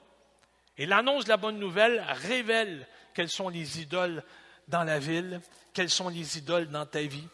Et 0.79 0.87
l'annonce 0.87 1.25
de 1.25 1.29
la 1.29 1.37
bonne 1.37 1.59
nouvelle 1.59 2.05
révèle 2.09 2.87
quelles 3.15 3.29
sont 3.29 3.49
les 3.49 3.81
idoles 3.81 4.25
dans 4.69 4.85
la 4.85 4.99
ville, 4.99 5.41
quelles 5.75 5.91
sont 5.91 6.09
les 6.09 6.39
idoles 6.39 6.69
dans 6.69 6.87
ta 6.87 7.03
vie. 7.03 7.29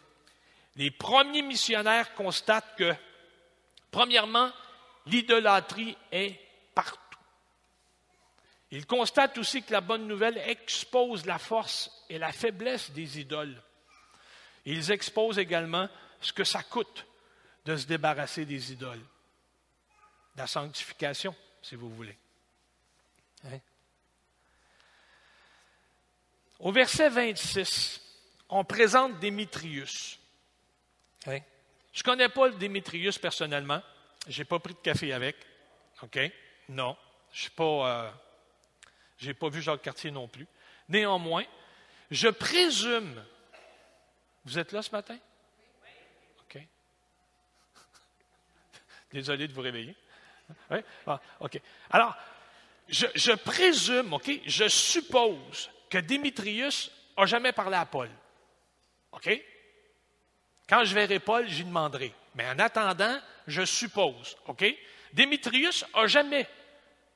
Les 0.78 0.92
premiers 0.92 1.42
missionnaires 1.42 2.14
constatent 2.14 2.76
que, 2.76 2.94
premièrement, 3.90 4.50
l'idolâtrie 5.06 5.96
est 6.12 6.38
partout. 6.72 7.18
Ils 8.70 8.86
constatent 8.86 9.38
aussi 9.38 9.64
que 9.64 9.72
la 9.72 9.80
bonne 9.80 10.06
nouvelle 10.06 10.38
expose 10.38 11.26
la 11.26 11.38
force 11.38 11.90
et 12.08 12.16
la 12.18 12.30
faiblesse 12.30 12.92
des 12.92 13.18
idoles. 13.18 13.60
Ils 14.66 14.92
exposent 14.92 15.38
également 15.38 15.88
ce 16.20 16.32
que 16.32 16.44
ça 16.44 16.62
coûte 16.62 17.06
de 17.64 17.76
se 17.76 17.86
débarrasser 17.86 18.44
des 18.44 18.72
idoles. 18.72 19.04
La 20.36 20.46
sanctification, 20.46 21.34
si 21.60 21.74
vous 21.74 21.90
voulez. 21.90 22.16
Hein? 23.46 23.58
Au 26.60 26.70
verset 26.70 27.08
26, 27.08 28.00
on 28.48 28.64
présente 28.64 29.18
Démétrius. 29.18 30.17
Je 31.26 31.30
ne 31.30 32.04
connais 32.04 32.28
pas 32.28 32.48
le 32.48 32.54
Démétrius 32.54 33.18
personnellement. 33.18 33.82
Je 34.26 34.38
n'ai 34.38 34.44
pas 34.44 34.58
pris 34.58 34.74
de 34.74 34.78
café 34.78 35.12
avec. 35.12 35.36
OK? 36.02 36.18
Non. 36.68 36.96
Je 37.32 37.44
n'ai 37.44 37.54
pas, 37.54 38.12
euh, 39.22 39.34
pas 39.34 39.48
vu 39.48 39.62
Jacques 39.62 39.82
Cartier 39.82 40.10
non 40.10 40.28
plus. 40.28 40.46
Néanmoins, 40.88 41.44
je 42.10 42.28
présume. 42.28 43.22
Vous 44.44 44.58
êtes 44.58 44.72
là 44.72 44.82
ce 44.82 44.90
matin? 44.90 45.18
OK. 46.42 46.58
Désolé 49.12 49.48
de 49.48 49.52
vous 49.52 49.60
réveiller. 49.60 49.94
Oui? 50.70 50.78
Ah, 51.06 51.20
OK. 51.40 51.60
Alors, 51.90 52.16
je, 52.88 53.06
je, 53.14 53.32
présume, 53.32 54.14
OK, 54.14 54.30
je 54.46 54.68
suppose 54.68 55.70
que 55.90 55.98
Démétrius 55.98 56.90
n'a 57.16 57.26
jamais 57.26 57.52
parlé 57.52 57.76
à 57.76 57.84
Paul. 57.84 58.08
OK? 59.12 59.28
Quand 60.68 60.84
je 60.84 60.94
verrai 60.94 61.18
Paul, 61.18 61.48
j'y 61.48 61.64
demanderai. 61.64 62.12
Mais 62.34 62.48
en 62.48 62.58
attendant, 62.58 63.18
je 63.46 63.64
suppose, 63.64 64.36
OK? 64.46 64.64
Démétrius 65.14 65.84
n'a 65.94 66.06
jamais 66.06 66.46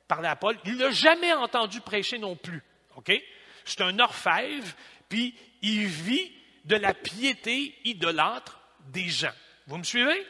parlé 0.09 0.29
à 0.29 0.37
Paul. 0.37 0.59
Il 0.65 0.77
n'a 0.77 0.91
jamais 0.91 1.33
entendu 1.35 1.81
prêcher 1.81 2.19
non 2.19 2.35
plus, 2.35 2.63
OK? 2.97 3.13
C'est 3.65 3.83
un 3.83 3.99
orfèvre, 3.99 4.73
puis 5.09 5.35
il 5.61 5.87
vit 5.87 6.33
de 6.65 6.77
la 6.77 6.95
piété 6.95 7.79
idolâtre 7.85 8.59
des 8.89 9.09
gens. 9.09 9.35
Vous 9.67 9.77
me 9.77 9.85
suivez? 9.85 10.27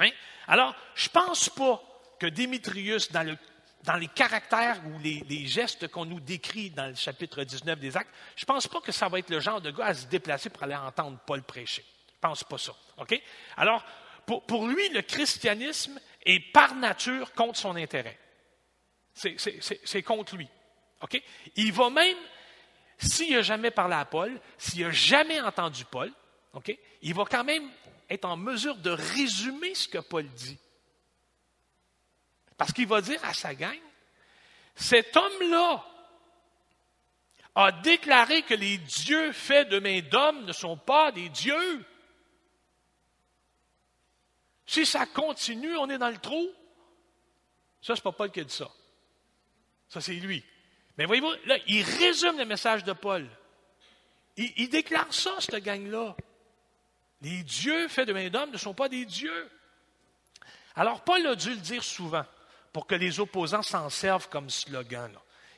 Hein? 0.00 0.10
Alors, 0.48 0.74
je 0.94 1.08
ne 1.08 1.12
pense 1.12 1.48
pas 1.48 1.82
que 2.18 2.26
Démétrius, 2.26 3.10
dans 3.12 3.96
les 3.96 4.08
caractères 4.08 4.80
ou 4.86 4.98
les, 4.98 5.22
les 5.28 5.46
gestes 5.46 5.88
qu'on 5.88 6.04
nous 6.04 6.20
décrit 6.20 6.70
dans 6.70 6.88
le 6.88 6.94
chapitre 6.94 7.44
19 7.44 7.78
des 7.78 7.96
Actes, 7.96 8.10
je 8.34 8.42
ne 8.42 8.46
pense 8.46 8.66
pas 8.66 8.80
que 8.80 8.92
ça 8.92 9.08
va 9.08 9.20
être 9.20 9.30
le 9.30 9.40
genre 9.40 9.60
de 9.60 9.70
gars 9.70 9.86
à 9.86 9.94
se 9.94 10.06
déplacer 10.06 10.50
pour 10.50 10.64
aller 10.64 10.74
entendre 10.74 11.18
Paul 11.24 11.42
prêcher 11.42 11.84
pense 12.20 12.44
pas 12.44 12.58
ça. 12.58 12.74
Alors, 13.56 13.84
pour, 14.24 14.66
lui, 14.66 14.88
le 14.90 15.02
christianisme 15.02 16.00
est 16.24 16.40
par 16.52 16.74
nature 16.74 17.32
contre 17.32 17.58
son 17.58 17.76
intérêt. 17.76 18.18
C'est 19.14 20.02
contre 20.02 20.36
lui. 20.36 20.48
OK? 21.00 21.22
Il 21.56 21.72
va 21.72 21.90
même, 21.90 22.16
s'il 22.98 23.34
n'a 23.34 23.42
jamais 23.42 23.70
parlé 23.70 23.94
à 23.94 24.04
Paul, 24.04 24.38
s'il 24.58 24.82
n'a 24.82 24.90
jamais 24.90 25.40
entendu 25.40 25.84
Paul, 25.84 26.12
OK? 26.54 26.76
Il 27.02 27.14
va 27.14 27.24
quand 27.24 27.44
même 27.44 27.70
être 28.08 28.24
en 28.24 28.36
mesure 28.36 28.76
de 28.76 28.90
résumer 28.90 29.74
ce 29.74 29.88
que 29.88 29.98
Paul 29.98 30.26
dit. 30.28 30.58
Parce 32.56 32.72
qu'il 32.72 32.86
va 32.86 33.00
dire 33.00 33.22
à 33.24 33.34
sa 33.34 33.54
gang, 33.54 33.78
cet 34.74 35.16
homme-là 35.16 35.84
a 37.54 37.72
déclaré 37.72 38.42
que 38.42 38.54
les 38.54 38.78
dieux 38.78 39.32
faits 39.32 39.68
de 39.68 39.78
main 39.78 40.00
d'homme 40.00 40.44
ne 40.44 40.52
sont 40.52 40.76
pas 40.76 41.12
des 41.12 41.28
dieux. 41.30 41.84
Si 44.66 44.84
ça 44.84 45.06
continue, 45.06 45.76
on 45.76 45.88
est 45.88 45.98
dans 45.98 46.10
le 46.10 46.18
trou. 46.18 46.48
Ça, 47.80 47.94
c'est 47.94 48.02
pas 48.02 48.12
Paul 48.12 48.30
qui 48.30 48.40
a 48.40 48.44
dit 48.44 48.54
ça. 48.54 48.68
Ça, 49.88 50.00
c'est 50.00 50.14
lui. 50.14 50.44
Mais 50.98 51.04
voyez-vous, 51.04 51.32
là, 51.46 51.56
il 51.66 51.82
résume 51.82 52.38
le 52.38 52.44
message 52.44 52.84
de 52.84 52.92
Paul. 52.92 53.28
Il, 54.36 54.68
déclare 54.68 55.12
ça, 55.14 55.32
cette 55.38 55.62
gang-là. 55.62 56.14
Les 57.22 57.42
dieux 57.42 57.88
faits 57.88 58.08
de 58.08 58.12
main 58.12 58.28
d'homme 58.28 58.50
ne 58.50 58.58
sont 58.58 58.74
pas 58.74 58.88
des 58.88 59.04
dieux. 59.06 59.50
Alors, 60.74 61.02
Paul 61.02 61.26
a 61.26 61.34
dû 61.34 61.50
le 61.50 61.56
dire 61.56 61.82
souvent 61.82 62.24
pour 62.72 62.86
que 62.86 62.94
les 62.94 63.20
opposants 63.20 63.62
s'en 63.62 63.88
servent 63.88 64.28
comme 64.28 64.50
slogan. 64.50 65.10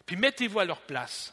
Puis 0.06 0.16
mettez-vous 0.16 0.60
à 0.60 0.64
leur 0.64 0.80
place. 0.82 1.32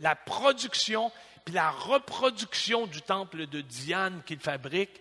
La 0.00 0.16
production 0.16 1.12
puis 1.44 1.54
la 1.54 1.70
reproduction 1.70 2.86
du 2.86 3.02
temple 3.02 3.46
de 3.46 3.60
Diane 3.60 4.22
qu'il 4.24 4.38
fabrique 4.38 5.00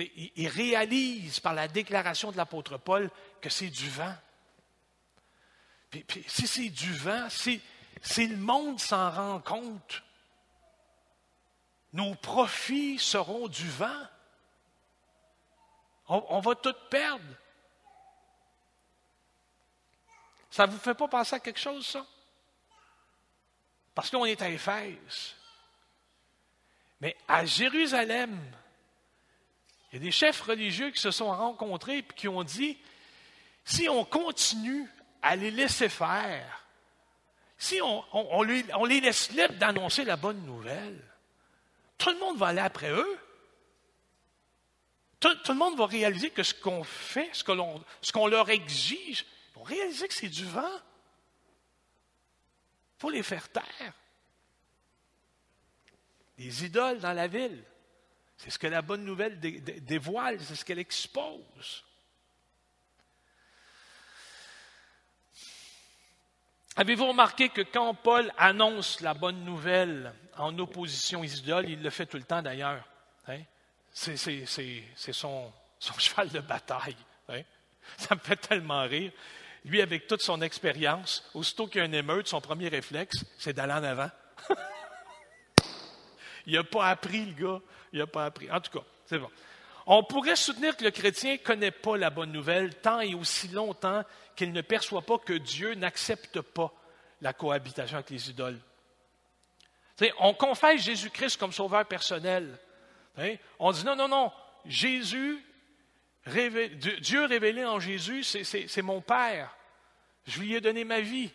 il, 0.00 0.48
réalise 0.48 1.40
par 1.40 1.54
la 1.54 1.68
déclaration 1.68 2.32
de 2.32 2.36
l'apôtre 2.36 2.78
Paul 2.78 3.10
que 3.40 3.50
c'est 3.50 3.70
du 3.70 3.88
vent. 3.88 4.14
Si 6.26 6.46
c'est 6.46 6.68
du 6.68 6.92
vent, 6.94 7.28
si, 7.28 7.60
le 8.16 8.36
monde 8.36 8.80
s'en 8.80 9.10
rend 9.10 9.40
compte, 9.40 10.02
nos 11.92 12.14
profits 12.14 12.98
seront 12.98 13.48
du 13.48 13.68
vent. 13.68 14.06
On, 16.08 16.40
va 16.40 16.54
tout 16.56 16.74
perdre. 16.88 17.24
Ça 20.50 20.66
ne 20.66 20.72
vous 20.72 20.78
fait 20.78 20.94
pas 20.94 21.06
penser 21.06 21.36
à 21.36 21.40
quelque 21.40 21.60
chose, 21.60 21.86
ça? 21.86 22.04
Parce 23.94 24.10
qu'on 24.10 24.24
est 24.24 24.42
à 24.42 24.48
Éphèse. 24.48 25.34
Mais 27.00 27.16
à 27.28 27.44
Jérusalem, 27.44 28.38
il 29.90 29.96
y 29.96 30.02
a 30.02 30.04
des 30.04 30.12
chefs 30.12 30.40
religieux 30.42 30.90
qui 30.90 31.00
se 31.00 31.10
sont 31.10 31.28
rencontrés 31.28 31.98
et 31.98 32.02
qui 32.02 32.28
ont 32.28 32.44
dit, 32.44 32.78
si 33.64 33.88
on 33.88 34.04
continue 34.04 34.88
à 35.20 35.34
les 35.34 35.50
laisser 35.50 35.88
faire, 35.88 36.66
si 37.58 37.80
on, 37.82 38.42
les 38.42 39.00
laisse 39.00 39.30
libres 39.32 39.54
d'annoncer 39.54 40.04
la 40.04 40.16
bonne 40.16 40.42
nouvelle, 40.46 40.98
tout 41.98 42.10
le 42.10 42.18
monde 42.18 42.38
va 42.38 42.48
aller 42.48 42.60
après 42.60 42.90
eux. 42.90 43.18
Tout, 45.18 45.36
le 45.48 45.54
monde 45.54 45.76
va 45.76 45.84
réaliser 45.84 46.30
que 46.30 46.42
ce 46.42 46.54
qu'on 46.54 46.82
fait, 46.82 47.28
ce 47.32 47.44
qu'on 48.12 48.26
leur 48.26 48.48
exige, 48.48 49.26
ils 49.50 49.54
vont 49.54 49.62
réaliser 49.62 50.08
que 50.08 50.14
c'est 50.14 50.28
du 50.28 50.46
vent. 50.46 50.62
Il 52.96 53.00
faut 53.00 53.10
les 53.10 53.22
faire 53.22 53.50
taire. 53.50 53.92
Les 56.38 56.64
idoles 56.64 57.00
dans 57.00 57.12
la 57.12 57.26
ville, 57.26 57.62
c'est 58.42 58.48
ce 58.48 58.58
que 58.58 58.66
la 58.66 58.80
bonne 58.80 59.04
nouvelle 59.04 59.38
dévoile, 59.38 60.40
c'est 60.40 60.54
ce 60.54 60.64
qu'elle 60.64 60.78
expose. 60.78 61.84
Avez-vous 66.74 67.08
remarqué 67.08 67.50
que 67.50 67.60
quand 67.60 67.92
Paul 67.92 68.32
annonce 68.38 69.02
la 69.02 69.12
bonne 69.12 69.44
nouvelle 69.44 70.14
en 70.38 70.58
opposition 70.58 71.20
aux 71.20 71.24
idoles, 71.24 71.68
il 71.68 71.82
le 71.82 71.90
fait 71.90 72.06
tout 72.06 72.16
le 72.16 72.22
temps 72.22 72.40
d'ailleurs. 72.40 72.82
Hein? 73.28 73.40
C'est 73.92 74.16
son, 74.16 75.52
cheval 75.98 76.30
de 76.30 76.40
bataille. 76.40 76.96
Hein? 77.28 77.42
Ça 77.98 78.14
me 78.14 78.20
fait 78.20 78.36
tellement 78.36 78.84
rire. 78.84 79.12
Lui, 79.66 79.82
avec 79.82 80.06
toute 80.06 80.22
son 80.22 80.40
expérience, 80.40 81.28
aussitôt 81.34 81.66
qu'il 81.66 81.80
y 81.80 81.82
a 81.82 81.84
une 81.84 81.94
émeute, 81.94 82.26
son 82.26 82.40
premier 82.40 82.68
réflexe, 82.68 83.22
c'est 83.36 83.52
d'aller 83.52 83.74
en 83.74 83.84
avant. 83.84 84.10
il 86.50 86.56
n'a 86.56 86.64
pas 86.64 86.88
appris, 86.88 87.24
le 87.24 87.32
gars. 87.32 87.60
Il 87.92 88.00
n'a 88.00 88.06
pas 88.06 88.26
appris. 88.26 88.50
En 88.50 88.60
tout 88.60 88.78
cas, 88.78 88.84
c'est 89.06 89.18
bon. 89.18 89.30
On 89.86 90.02
pourrait 90.02 90.36
soutenir 90.36 90.76
que 90.76 90.84
le 90.84 90.90
chrétien 90.90 91.32
ne 91.32 91.36
connaît 91.38 91.70
pas 91.70 91.96
la 91.96 92.10
bonne 92.10 92.32
nouvelle 92.32 92.74
tant 92.76 93.00
et 93.00 93.14
aussi 93.14 93.48
longtemps 93.48 94.04
qu'il 94.36 94.52
ne 94.52 94.60
perçoit 94.60 95.02
pas 95.02 95.18
que 95.18 95.32
Dieu 95.32 95.74
n'accepte 95.74 96.40
pas 96.40 96.72
la 97.20 97.32
cohabitation 97.32 97.96
avec 97.96 98.10
les 98.10 98.30
idoles. 98.30 98.58
on 100.18 100.34
confesse 100.34 100.82
Jésus-Christ 100.82 101.38
comme 101.38 101.52
sauveur 101.52 101.86
personnel. 101.86 102.58
On 103.58 103.72
dit 103.72 103.84
non, 103.84 103.96
non, 103.96 104.08
non, 104.08 104.32
Jésus, 104.64 105.44
Dieu 106.26 107.24
révélé 107.24 107.64
en 107.64 107.80
Jésus, 107.80 108.22
c'est 108.24 108.82
mon 108.82 109.00
Père. 109.00 109.54
Je 110.26 110.40
lui 110.40 110.54
ai 110.54 110.60
donné 110.60 110.84
ma 110.84 111.00
vie. 111.00 111.30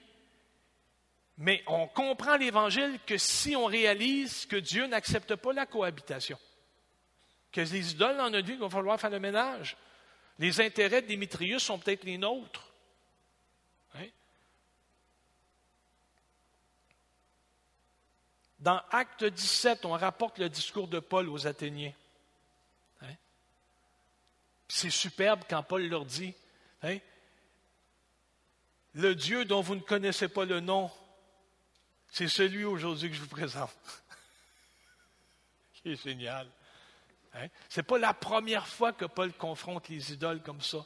Mais 1.37 1.63
on 1.67 1.87
comprend 1.87 2.37
l'Évangile 2.37 2.99
que 3.05 3.17
si 3.17 3.55
on 3.55 3.65
réalise 3.65 4.45
que 4.45 4.55
Dieu 4.55 4.87
n'accepte 4.87 5.35
pas 5.35 5.51
la 5.51 5.65
cohabitation, 5.65 6.39
que 7.51 7.61
les 7.61 7.91
idoles 7.91 8.17
dans 8.17 8.29
notre 8.29 8.47
vie, 8.47 8.53
il 8.53 8.59
va 8.59 8.69
falloir 8.69 8.99
faire 8.99 9.09
le 9.09 9.19
ménage. 9.19 9.75
Les 10.39 10.61
intérêts 10.61 11.01
de 11.01 11.07
Démétrius 11.07 11.63
sont 11.63 11.79
peut-être 11.79 12.03
les 12.03 12.17
nôtres. 12.17 12.71
Hein? 13.95 14.07
Dans 18.59 18.81
Acte 18.91 19.25
17, 19.25 19.85
on 19.85 19.91
rapporte 19.91 20.39
le 20.39 20.49
discours 20.49 20.87
de 20.87 20.99
Paul 20.99 21.29
aux 21.29 21.47
Athéniens. 21.47 21.93
Hein? 23.01 23.15
C'est 24.67 24.89
superbe 24.89 25.43
quand 25.49 25.63
Paul 25.63 25.87
leur 25.87 26.05
dit 26.05 26.33
hein? 26.83 26.97
Le 28.93 29.13
Dieu 29.15 29.43
dont 29.43 29.61
vous 29.61 29.75
ne 29.75 29.81
connaissez 29.81 30.29
pas 30.29 30.45
le 30.45 30.61
nom, 30.61 30.89
c'est 32.15 32.29
celui 32.29 32.63
aujourd'hui 32.63 33.09
que 33.09 33.15
je 33.15 33.19
vous 33.19 33.27
présente. 33.27 33.75
Qui 35.73 35.91
est 35.91 36.01
génial. 36.01 36.47
Hein? 37.33 37.47
Ce 37.67 37.81
n'est 37.81 37.83
pas 37.83 37.97
la 37.97 38.13
première 38.13 38.65
fois 38.65 38.93
que 38.93 39.03
Paul 39.03 39.33
confronte 39.33 39.89
les 39.89 40.13
idoles 40.13 40.41
comme 40.41 40.61
ça. 40.61 40.77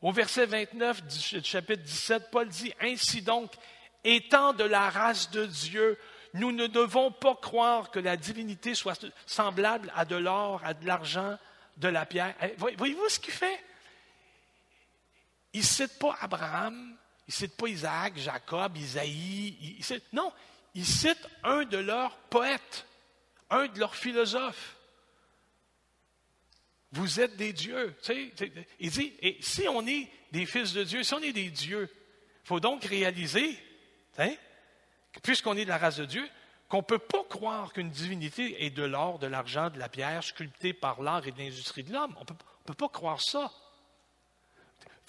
Au 0.00 0.10
verset 0.10 0.46
29 0.46 1.02
du 1.06 1.44
chapitre 1.44 1.82
17, 1.82 2.30
Paul 2.30 2.48
dit, 2.48 2.72
Ainsi 2.80 3.20
donc, 3.20 3.52
étant 4.02 4.54
de 4.54 4.64
la 4.64 4.88
race 4.88 5.30
de 5.30 5.44
Dieu, 5.44 5.98
nous 6.32 6.52
ne 6.52 6.68
devons 6.68 7.12
pas 7.12 7.34
croire 7.34 7.90
que 7.90 7.98
la 8.00 8.16
divinité 8.16 8.74
soit 8.74 9.04
semblable 9.26 9.92
à 9.94 10.06
de 10.06 10.16
l'or, 10.16 10.62
à 10.64 10.72
de 10.72 10.86
l'argent, 10.86 11.38
de 11.76 11.88
la 11.88 12.06
pierre. 12.06 12.34
Eh, 12.40 12.54
voyez-vous 12.56 13.10
ce 13.10 13.20
qu'il 13.20 13.34
fait? 13.34 13.62
Il 15.52 15.60
ne 15.60 15.66
cite 15.66 15.98
pas 15.98 16.16
Abraham, 16.18 16.96
il 17.28 17.30
ne 17.30 17.34
cite 17.34 17.56
pas 17.56 17.68
Isaac, 17.68 18.16
Jacob, 18.16 18.76
Isaïe. 18.76 19.80
non, 20.12 20.32
il 20.74 20.84
cite 20.84 21.28
un 21.44 21.64
de 21.64 21.78
leurs 21.78 22.16
poètes, 22.16 22.86
un 23.50 23.66
de 23.66 23.78
leurs 23.78 23.94
philosophes. 23.94 24.76
Vous 26.92 27.20
êtes 27.20 27.36
des 27.36 27.52
dieux. 27.52 27.96
il 28.80 28.90
dit, 28.90 29.14
et 29.20 29.38
si 29.40 29.66
on 29.68 29.86
est 29.86 30.10
des 30.30 30.46
fils 30.46 30.72
de 30.72 30.84
Dieu, 30.84 31.02
si 31.02 31.14
on 31.14 31.20
est 31.20 31.32
des 31.32 31.50
dieux, 31.50 31.88
il 32.44 32.46
faut 32.46 32.60
donc 32.60 32.84
réaliser, 32.84 33.58
puisqu'on 35.22 35.56
est 35.56 35.64
de 35.64 35.70
la 35.70 35.78
race 35.78 35.96
de 35.96 36.04
Dieu, 36.04 36.28
qu'on 36.68 36.78
ne 36.78 36.82
peut 36.82 36.98
pas 36.98 37.24
croire 37.24 37.72
qu'une 37.72 37.90
divinité 37.90 38.64
est 38.64 38.70
de 38.70 38.82
l'or, 38.82 39.18
de 39.18 39.26
l'argent, 39.26 39.70
de 39.70 39.78
la 39.78 39.88
pierre, 39.88 40.24
sculptée 40.24 40.72
par 40.72 41.02
l'art 41.02 41.26
et 41.26 41.30
de 41.30 41.38
l'industrie 41.38 41.82
de 41.82 41.92
l'homme. 41.92 42.14
On 42.16 42.20
ne 42.20 42.36
peut 42.66 42.74
pas 42.74 42.88
croire 42.88 43.20
ça. 43.20 43.52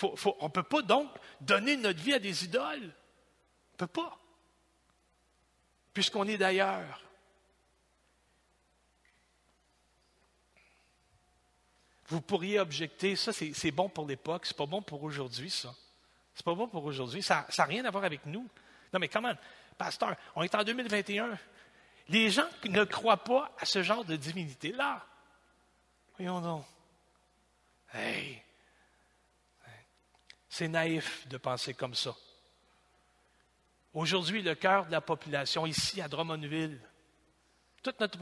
On 0.04 0.46
ne 0.46 0.52
peut 0.52 0.63
pas 0.63 0.82
donc 0.82 1.10
donner 1.42 1.78
notre 1.78 2.00
vie 2.02 2.13
à 2.13 2.20
des 2.20 2.46
idoles. 2.46 2.84
On 2.84 3.74
ne 3.74 3.78
peut 3.78 3.88
pas. 3.88 4.18
Puisqu'on 5.94 6.28
est 6.28 6.38
d'ailleurs. 6.38 7.02
Vous 12.08 12.22
pourriez 12.22 12.60
objecter, 12.60 13.16
ça 13.16 13.32
c'est 13.34 13.72
bon 13.72 13.89
pour 13.89 14.06
l'époque, 14.06 14.46
c'est 14.46 14.58
pas 14.58 14.66
bon 14.66 14.82
pour 14.82 15.04
aujourd'hui, 15.04 15.50
ça. 15.50 15.74
C'est 16.36 16.46
pas 16.46 16.54
bon 16.54 16.68
pour 16.68 16.84
aujourd'hui, 16.86 17.24
ça 17.24 17.48
n'a 17.58 17.63
rien 17.66 17.86
à 17.86 17.92
voir 17.92 18.04
avec 18.04 18.26
nous. 18.26 18.48
Non, 18.92 19.00
mais 19.00 19.08
comment, 19.08 19.34
pasteur, 19.78 20.16
on 20.36 20.44
est 20.44 20.54
en 20.54 20.63
2021. 20.63 21.38
Les 22.10 22.30
gens 22.30 22.48
ne 22.66 22.84
croient 22.84 23.24
pas 23.24 23.52
à 23.58 23.66
ce 23.66 23.82
genre 23.82 24.04
de 24.04 24.16
divinité-là, 24.16 25.06
voyons 26.18 26.42
donc. 26.42 26.66
Hey! 27.94 28.44
C'est 30.54 30.68
naïf 30.68 31.28
de 31.30 31.38
penser 31.38 31.74
comme 31.74 31.96
ça. 31.96 32.16
Aujourd'hui, 33.92 34.44
le 34.44 34.54
cœur 34.54 34.86
de 34.86 34.92
la 34.92 35.02
population, 35.02 35.66
ici 35.66 36.00
à 36.00 36.08
Drummondville, 36.08 36.80
toute 37.82 38.00
notre, 38.00 38.20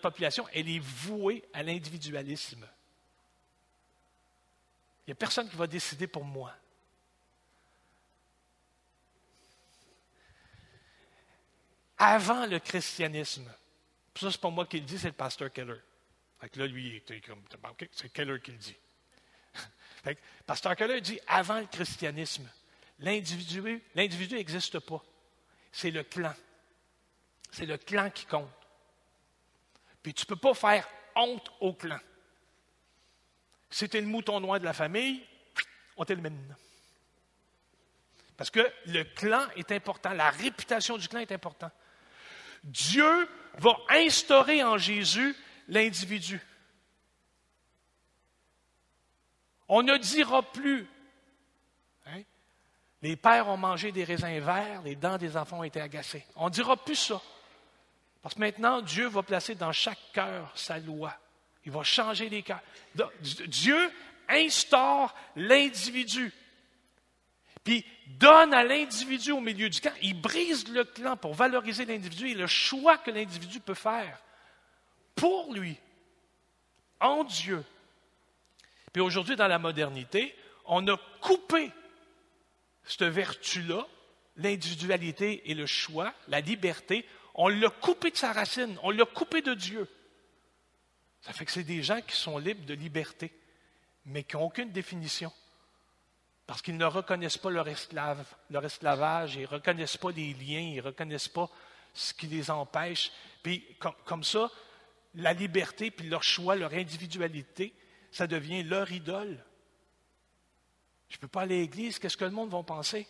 population, 0.00 0.48
elle 0.54 0.70
est 0.70 0.78
vouée 0.78 1.44
à 1.52 1.62
l'individualisme. 1.62 2.66
Il 5.02 5.10
n'y 5.10 5.12
a 5.12 5.16
personne 5.16 5.50
qui 5.50 5.56
va 5.56 5.66
décider 5.66 6.06
pour 6.06 6.24
moi. 6.24 6.54
Avant 11.98 12.46
le 12.46 12.58
christianisme, 12.58 13.52
ça, 14.14 14.30
c'est 14.30 14.40
pas 14.40 14.48
moi 14.48 14.64
qui 14.64 14.80
le 14.80 14.86
dis, 14.86 14.98
c'est 14.98 15.08
le 15.08 15.12
pasteur 15.12 15.52
Keller. 15.52 15.80
Fait 16.40 16.56
là, 16.56 16.66
lui, 16.66 17.02
c'est 17.92 18.10
Keller 18.14 18.40
qui 18.40 18.52
le 18.52 18.56
dit. 18.56 18.76
Pasteur 20.46 20.76
Keller 20.76 21.00
dit 21.00 21.20
avant 21.26 21.60
le 21.60 21.66
christianisme, 21.66 22.48
l'individu 22.98 23.80
n'existe 24.34 24.78
pas. 24.80 25.02
C'est 25.72 25.90
le 25.90 26.02
clan. 26.02 26.34
C'est 27.50 27.66
le 27.66 27.76
clan 27.76 28.10
qui 28.10 28.26
compte. 28.26 28.50
Puis 30.02 30.14
tu 30.14 30.24
ne 30.24 30.28
peux 30.28 30.36
pas 30.36 30.54
faire 30.54 30.88
honte 31.14 31.50
au 31.60 31.72
clan. 31.74 31.98
C'était 33.70 34.00
le 34.00 34.06
mouton 34.06 34.40
noir 34.40 34.60
de 34.60 34.64
la 34.64 34.72
famille, 34.72 35.22
on 35.96 36.04
t'élimine. 36.04 36.54
Parce 38.36 38.50
que 38.50 38.70
le 38.86 39.02
clan 39.02 39.46
est 39.56 39.72
important, 39.72 40.12
la 40.12 40.30
réputation 40.30 40.98
du 40.98 41.08
clan 41.08 41.20
est 41.20 41.32
importante. 41.32 41.72
Dieu 42.62 43.28
va 43.58 43.76
instaurer 43.90 44.62
en 44.62 44.76
Jésus 44.76 45.34
l'individu. 45.68 46.40
On 49.68 49.82
ne 49.82 49.96
dira 49.96 50.42
plus, 50.42 50.86
hein, 52.06 52.22
les 53.02 53.16
pères 53.16 53.48
ont 53.48 53.56
mangé 53.56 53.92
des 53.92 54.04
raisins 54.04 54.38
verts, 54.40 54.82
les 54.82 54.96
dents 54.96 55.18
des 55.18 55.36
enfants 55.36 55.60
ont 55.60 55.64
été 55.64 55.80
agacées. 55.80 56.24
On 56.36 56.46
ne 56.46 56.50
dira 56.50 56.76
plus 56.76 56.96
ça. 56.96 57.20
Parce 58.22 58.34
que 58.34 58.40
maintenant, 58.40 58.80
Dieu 58.80 59.06
va 59.06 59.22
placer 59.22 59.54
dans 59.54 59.72
chaque 59.72 59.98
cœur 60.12 60.50
sa 60.56 60.78
loi. 60.78 61.14
Il 61.64 61.72
va 61.72 61.82
changer 61.82 62.28
les 62.28 62.42
cœurs. 62.42 62.62
Dieu 63.46 63.90
instaure 64.28 65.14
l'individu. 65.36 66.32
Puis 67.62 67.84
donne 68.06 68.54
à 68.54 68.62
l'individu 68.62 69.32
au 69.32 69.40
milieu 69.40 69.68
du 69.68 69.80
camp. 69.80 69.92
Il 70.00 70.20
brise 70.20 70.68
le 70.68 70.84
clan 70.84 71.16
pour 71.16 71.34
valoriser 71.34 71.84
l'individu 71.84 72.30
et 72.30 72.34
le 72.34 72.46
choix 72.46 72.98
que 72.98 73.10
l'individu 73.10 73.60
peut 73.60 73.74
faire 73.74 74.20
pour 75.16 75.52
lui, 75.52 75.76
en 77.00 77.24
Dieu. 77.24 77.64
Puis 78.96 79.02
aujourd'hui, 79.02 79.36
dans 79.36 79.46
la 79.46 79.58
modernité, 79.58 80.34
on 80.64 80.88
a 80.88 80.96
coupé 81.20 81.70
cette 82.82 83.02
vertu-là, 83.02 83.86
l'individualité 84.36 85.50
et 85.50 85.54
le 85.54 85.66
choix, 85.66 86.14
la 86.28 86.40
liberté, 86.40 87.04
on 87.34 87.48
l'a 87.48 87.68
coupé 87.68 88.10
de 88.10 88.16
sa 88.16 88.32
racine, 88.32 88.78
on 88.82 88.88
l'a 88.88 89.04
coupé 89.04 89.42
de 89.42 89.52
Dieu. 89.52 89.86
Ça 91.20 91.34
fait 91.34 91.44
que 91.44 91.52
c'est 91.52 91.62
des 91.62 91.82
gens 91.82 92.00
qui 92.00 92.16
sont 92.16 92.38
libres 92.38 92.64
de 92.64 92.72
liberté, 92.72 93.38
mais 94.06 94.22
qui 94.22 94.34
n'ont 94.34 94.44
aucune 94.44 94.72
définition. 94.72 95.30
Parce 96.46 96.62
qu'ils 96.62 96.78
ne 96.78 96.86
reconnaissent 96.86 97.36
pas 97.36 97.50
leur, 97.50 97.68
esclavage, 97.68 99.34
ils 99.34 99.42
ne 99.42 99.46
reconnaissent 99.46 99.98
pas 99.98 100.10
les 100.10 100.32
liens, 100.32 100.70
ils 100.72 100.76
ne 100.76 100.80
reconnaissent 100.80 101.28
pas 101.28 101.50
ce 101.92 102.14
qui 102.14 102.28
les 102.28 102.50
empêche. 102.50 103.12
Puis 103.42 103.62
comme 104.06 104.24
ça, 104.24 104.50
la 105.16 105.34
liberté, 105.34 105.90
puis 105.90 106.08
leur 106.08 106.22
choix, 106.22 106.56
leur 106.56 106.72
individualité, 106.72 107.74
ça 108.16 108.26
devient 108.26 108.62
leur 108.62 108.90
idole. 108.90 109.44
Je 111.10 111.16
ne 111.16 111.20
peux 111.20 111.28
pas 111.28 111.42
aller 111.42 111.56
à 111.56 111.60
l'église, 111.60 111.98
qu'est-ce 111.98 112.16
que 112.16 112.24
le 112.24 112.30
monde 112.30 112.50
va 112.50 112.62
penser? 112.62 113.06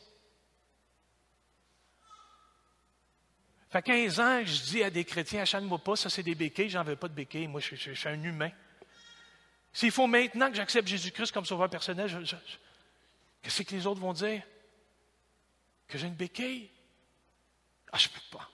Fait 3.70 3.82
15 3.82 4.18
ans, 4.18 4.44
je 4.44 4.62
dis 4.64 4.82
à 4.82 4.90
des 4.90 5.04
chrétiens, 5.04 5.42
achète-moi 5.42 5.78
pas, 5.78 5.94
ça 5.94 6.10
c'est 6.10 6.24
des 6.24 6.34
béquilles, 6.34 6.70
j'en 6.70 6.82
veux 6.82 6.96
pas 6.96 7.06
de 7.06 7.14
béquilles, 7.14 7.46
moi 7.46 7.60
je, 7.60 7.76
suis 7.76 8.08
un 8.08 8.20
humain. 8.20 8.50
S'il 9.72 9.92
faut 9.92 10.08
maintenant 10.08 10.50
que 10.50 10.56
j'accepte 10.56 10.88
Jésus-Christ 10.88 11.30
comme 11.30 11.46
sauveur 11.46 11.70
personnel, 11.70 12.10
qu'est-ce 13.42 13.62
que 13.62 13.74
les 13.76 13.86
autres 13.86 14.00
vont 14.00 14.12
dire? 14.12 14.42
Que 15.86 15.98
j'ai 15.98 16.08
une 16.08 16.14
béquille? 16.14 16.68
Ah, 17.92 17.98
je 17.98 18.08
peux 18.08 18.36
pas. 18.36 18.50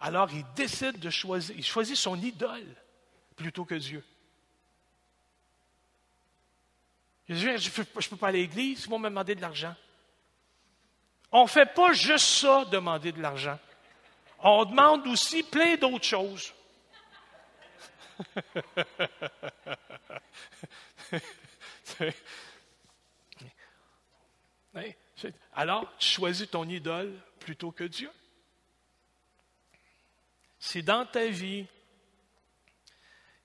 Alors 0.00 0.30
il 0.34 0.44
décide 0.54 0.98
de 0.98 1.08
choisir, 1.08 1.56
il 1.56 1.64
choisit 1.64 1.96
son 1.96 2.20
idole 2.20 2.76
plutôt 3.36 3.64
que 3.64 3.76
Dieu. 3.76 4.04
Il 7.21 7.21
dit, 7.21 7.21
je 7.34 7.48
ne 7.48 7.84
peux, 7.84 8.16
pas 8.16 8.28
aller 8.28 8.40
à 8.40 8.42
l'église, 8.42 8.84
ils 8.84 8.90
vont 8.90 8.98
me 8.98 9.08
demander 9.08 9.34
de 9.34 9.40
l'argent. 9.40 9.74
On 11.30 11.44
ne 11.44 11.48
fait 11.48 11.66
pas 11.66 11.92
juste 11.92 12.26
ça, 12.26 12.64
demander 12.66 13.12
de 13.12 13.20
l'argent. 13.20 13.58
On 14.40 14.64
demande 14.64 15.06
aussi 15.06 15.42
plein 15.42 15.76
d'autres 15.76 16.04
choses. 16.04 16.52
Alors, 25.54 25.94
tu 25.98 26.08
choisis 26.08 26.50
ton 26.50 26.68
idole 26.68 27.12
plutôt 27.38 27.72
que 27.72 27.84
Dieu. 27.84 28.10
Si 30.58 30.82
dans 30.82 31.06
ta 31.06 31.26
vie, 31.26 31.66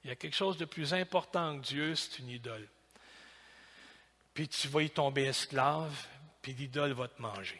il 0.03 0.09
y 0.09 0.11
a 0.11 0.15
quelque 0.15 0.35
chose 0.35 0.57
de 0.57 0.65
plus 0.65 0.93
important 0.93 1.59
que 1.59 1.65
Dieu, 1.65 1.95
c'est 1.95 2.19
une 2.19 2.29
idole. 2.29 2.67
Puis 4.37 4.47
tu 4.47 4.67
vas 4.67 4.83
y 4.83 4.89
tomber 4.91 5.23
esclave, 5.23 6.05
puis 6.43 6.53
l'idole 6.53 6.91
va 6.91 7.07
te 7.07 7.19
manger. 7.19 7.59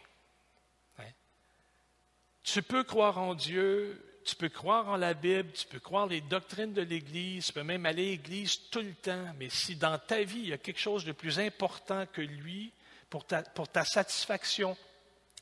Tu 2.44 2.62
peux 2.62 2.84
croire 2.84 3.18
en 3.18 3.34
Dieu, 3.34 4.22
tu 4.24 4.36
peux 4.36 4.48
croire 4.48 4.88
en 4.88 4.96
la 4.96 5.16
Bible, 5.16 5.52
tu 5.54 5.66
peux 5.66 5.80
croire 5.80 6.06
les 6.06 6.22
doctrines 6.22 6.74
de 6.74 6.84
l'Église, 6.84 7.48
tu 7.48 7.54
peux 7.54 7.64
même 7.64 7.88
aller 7.88 8.04
à 8.04 8.12
l'Église 8.12 8.70
tout 8.70 8.82
le 8.82 8.94
temps, 8.94 9.34
mais 9.40 9.50
si 9.50 9.76
dans 9.76 9.98
ta 9.98 10.22
vie, 10.22 10.38
il 10.38 10.48
y 10.50 10.54
a 10.54 10.60
quelque 10.60 10.80
chose 10.80 11.04
de 11.04 11.14
plus 11.14 11.40
important 11.40 12.06
que 12.14 12.22
lui, 12.22 12.72
pour 13.10 13.26
ta, 13.26 13.42
pour 13.42 13.68
ta 13.68 13.84
satisfaction, 13.84 14.78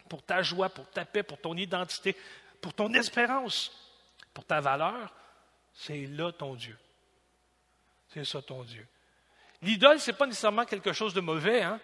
pour 0.07 0.23
ta 0.23 0.41
joie, 0.41 0.69
pour 0.69 0.89
ta 0.89 1.03
paix, 1.03 1.21
pour 1.21 1.41
ton 1.41 1.57
identité, 1.57 2.15
pour 2.61 2.73
ton 2.73 2.93
espérance, 2.93 3.73
pour 4.33 4.45
ta 4.45 4.61
valeur, 4.61 5.13
c'est 5.73 6.05
là 6.05 6.31
ton 6.31 6.55
Dieu. 6.55 6.77
C'est 8.13 8.23
ça 8.23 8.41
ton 8.41 8.63
Dieu. 8.63 8.87
L'idole, 9.65 9.99
ce 9.99 10.11
n'est 10.11 10.17
pas 10.17 10.27
nécessairement 10.27 10.65
quelque 10.65 10.93
chose 10.93 11.15
de 11.15 11.21
mauvais, 11.21 11.63
hein? 11.63 11.79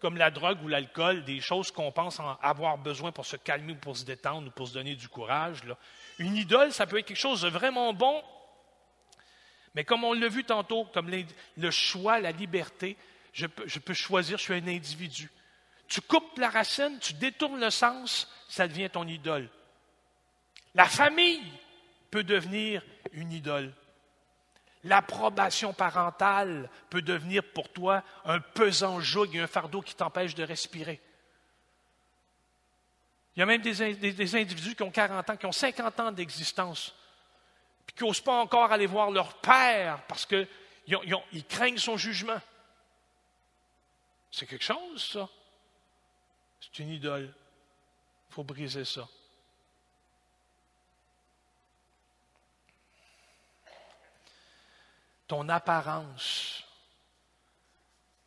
comme 0.00 0.18
la 0.18 0.30
drogue 0.30 0.62
ou 0.62 0.68
l'alcool, 0.68 1.24
des 1.24 1.40
choses 1.40 1.70
qu'on 1.70 1.90
pense 1.90 2.20
avoir 2.42 2.76
besoin 2.76 3.10
pour 3.10 3.24
se 3.24 3.36
calmer 3.36 3.72
ou 3.72 3.76
pour 3.76 3.96
se 3.96 4.04
détendre 4.04 4.48
ou 4.48 4.50
pour 4.50 4.68
se 4.68 4.74
donner 4.74 4.96
du 4.96 5.08
courage. 5.08 5.60
Une 6.18 6.36
idole, 6.36 6.72
ça 6.72 6.86
peut 6.86 6.98
être 6.98 7.06
quelque 7.06 7.16
chose 7.16 7.40
de 7.40 7.48
vraiment 7.48 7.94
bon, 7.94 8.22
mais 9.74 9.82
comme 9.82 10.04
on 10.04 10.12
l'a 10.12 10.28
vu 10.28 10.44
tantôt, 10.44 10.84
comme 10.92 11.10
le 11.56 11.70
choix, 11.70 12.20
la 12.20 12.32
liberté, 12.32 12.98
je 13.32 13.46
peux 13.46 13.94
choisir, 13.94 14.36
je 14.36 14.42
suis 14.42 14.54
un 14.54 14.66
individu. 14.66 15.30
Tu 15.88 16.02
coupes 16.02 16.36
la 16.36 16.50
racine, 16.50 16.98
tu 17.00 17.14
détournes 17.14 17.60
le 17.60 17.70
sens, 17.70 18.28
ça 18.46 18.68
devient 18.68 18.90
ton 18.90 19.08
idole. 19.08 19.48
La 20.74 20.84
famille 20.84 21.42
peut 22.10 22.24
devenir 22.24 22.82
une 23.12 23.32
idole. 23.32 23.72
L'approbation 24.84 25.72
parentale 25.72 26.68
peut 26.90 27.02
devenir 27.02 27.42
pour 27.52 27.68
toi 27.68 28.02
un 28.24 28.40
pesant 28.40 29.00
joug 29.00 29.28
et 29.32 29.40
un 29.40 29.46
fardeau 29.46 29.80
qui 29.80 29.94
t'empêche 29.94 30.34
de 30.34 30.42
respirer. 30.42 31.00
Il 33.34 33.40
y 33.40 33.42
a 33.42 33.46
même 33.46 33.62
des, 33.62 34.36
individus 34.36 34.74
qui 34.74 34.82
ont 34.82 34.90
40 34.90 35.30
ans, 35.30 35.36
qui 35.36 35.46
ont 35.46 35.52
50 35.52 36.00
ans 36.00 36.12
d'existence, 36.12 36.94
puis 37.86 37.96
qui 37.96 38.04
n'osent 38.04 38.20
pas 38.20 38.40
encore 38.40 38.72
aller 38.72 38.86
voir 38.86 39.10
leur 39.10 39.34
père 39.38 40.02
parce 40.06 40.26
qu'ils 40.26 40.48
ils 40.86 41.44
craignent 41.46 41.78
son 41.78 41.96
jugement. 41.96 42.40
C'est 44.30 44.46
quelque 44.46 44.64
chose, 44.64 45.12
ça? 45.12 45.28
C'est 46.60 46.82
une 46.82 46.90
idole. 46.90 47.32
Il 48.30 48.34
faut 48.34 48.44
briser 48.44 48.84
ça. 48.84 49.08
Ton 55.26 55.48
apparence, 55.48 56.64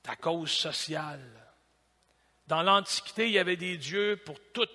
ta 0.04 0.16
cause 0.16 0.52
sociale. 0.52 1.22
Dans 2.48 2.62
l'Antiquité, 2.62 3.28
il 3.28 3.34
y 3.34 3.40
avait 3.40 3.58
des 3.58 3.78
dieux 3.78 4.22
pour 4.24 4.38
toutes. 4.54 4.70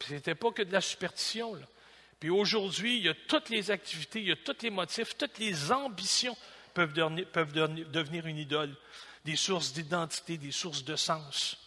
Ce 0.00 0.12
n'était 0.12 0.34
pas 0.34 0.50
que 0.50 0.62
de 0.62 0.72
la 0.72 0.80
superstition. 0.80 1.58
Puis 2.18 2.30
aujourd'hui, 2.30 2.98
il 2.98 3.04
y 3.04 3.08
a 3.08 3.14
toutes 3.14 3.48
les 3.48 3.70
activités, 3.70 4.20
il 4.20 4.28
y 4.28 4.32
a 4.32 4.36
tous 4.36 4.62
les 4.62 4.70
motifs, 4.70 5.16
toutes 5.16 5.38
les 5.38 5.70
ambitions 5.72 6.36
peuvent 6.74 6.92
devenir, 6.92 7.28
peuvent 7.28 7.52
devenir 7.52 8.26
une 8.26 8.38
idole, 8.38 8.74
des 9.24 9.36
sources 9.36 9.72
d'identité, 9.72 10.38
des 10.38 10.52
sources 10.52 10.84
de 10.84 10.96
sens. 10.96 11.58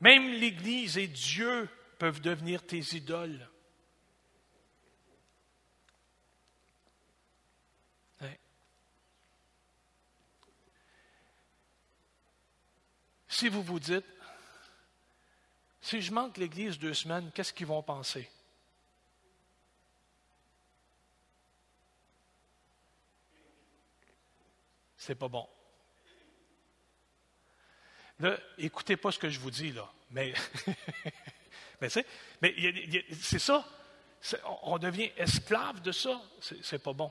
Même 0.00 0.32
l'Église 0.32 0.98
et 0.98 1.06
Dieu 1.06 1.68
peuvent 1.98 2.20
devenir 2.20 2.62
tes 2.66 2.82
idoles. 2.94 3.48
Si 13.34 13.48
vous 13.48 13.64
vous 13.64 13.80
dites, 13.80 14.04
si 15.80 16.00
je 16.00 16.12
manque 16.12 16.36
l'Église 16.36 16.78
deux 16.78 16.94
semaines, 16.94 17.32
qu'est-ce 17.34 17.52
qu'ils 17.52 17.66
vont 17.66 17.82
penser? 17.82 18.30
C'est 24.96 25.16
pas 25.16 25.26
bon. 25.26 25.48
Là, 28.20 28.38
écoutez 28.56 28.96
pas 28.96 29.10
ce 29.10 29.18
que 29.18 29.28
je 29.28 29.40
vous 29.40 29.50
dis, 29.50 29.72
là. 29.72 29.92
Mais, 30.12 30.32
mais 31.80 31.88
c'est 31.88 33.40
ça. 33.40 33.68
On 34.62 34.78
devient 34.78 35.10
esclave 35.16 35.82
de 35.82 35.90
ça. 35.90 36.22
C'est 36.62 36.78
pas 36.78 36.92
bon. 36.92 37.10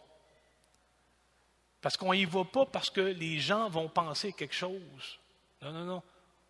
Parce 1.81 1.97
qu'on 1.97 2.13
n'y 2.13 2.23
va 2.23 2.45
pas 2.45 2.65
parce 2.65 2.89
que 2.89 3.01
les 3.01 3.41
gens 3.41 3.67
vont 3.67 3.89
penser 3.89 4.31
quelque 4.31 4.55
chose. 4.55 5.19
Non, 5.62 5.73
non, 5.73 5.83
non 5.83 6.03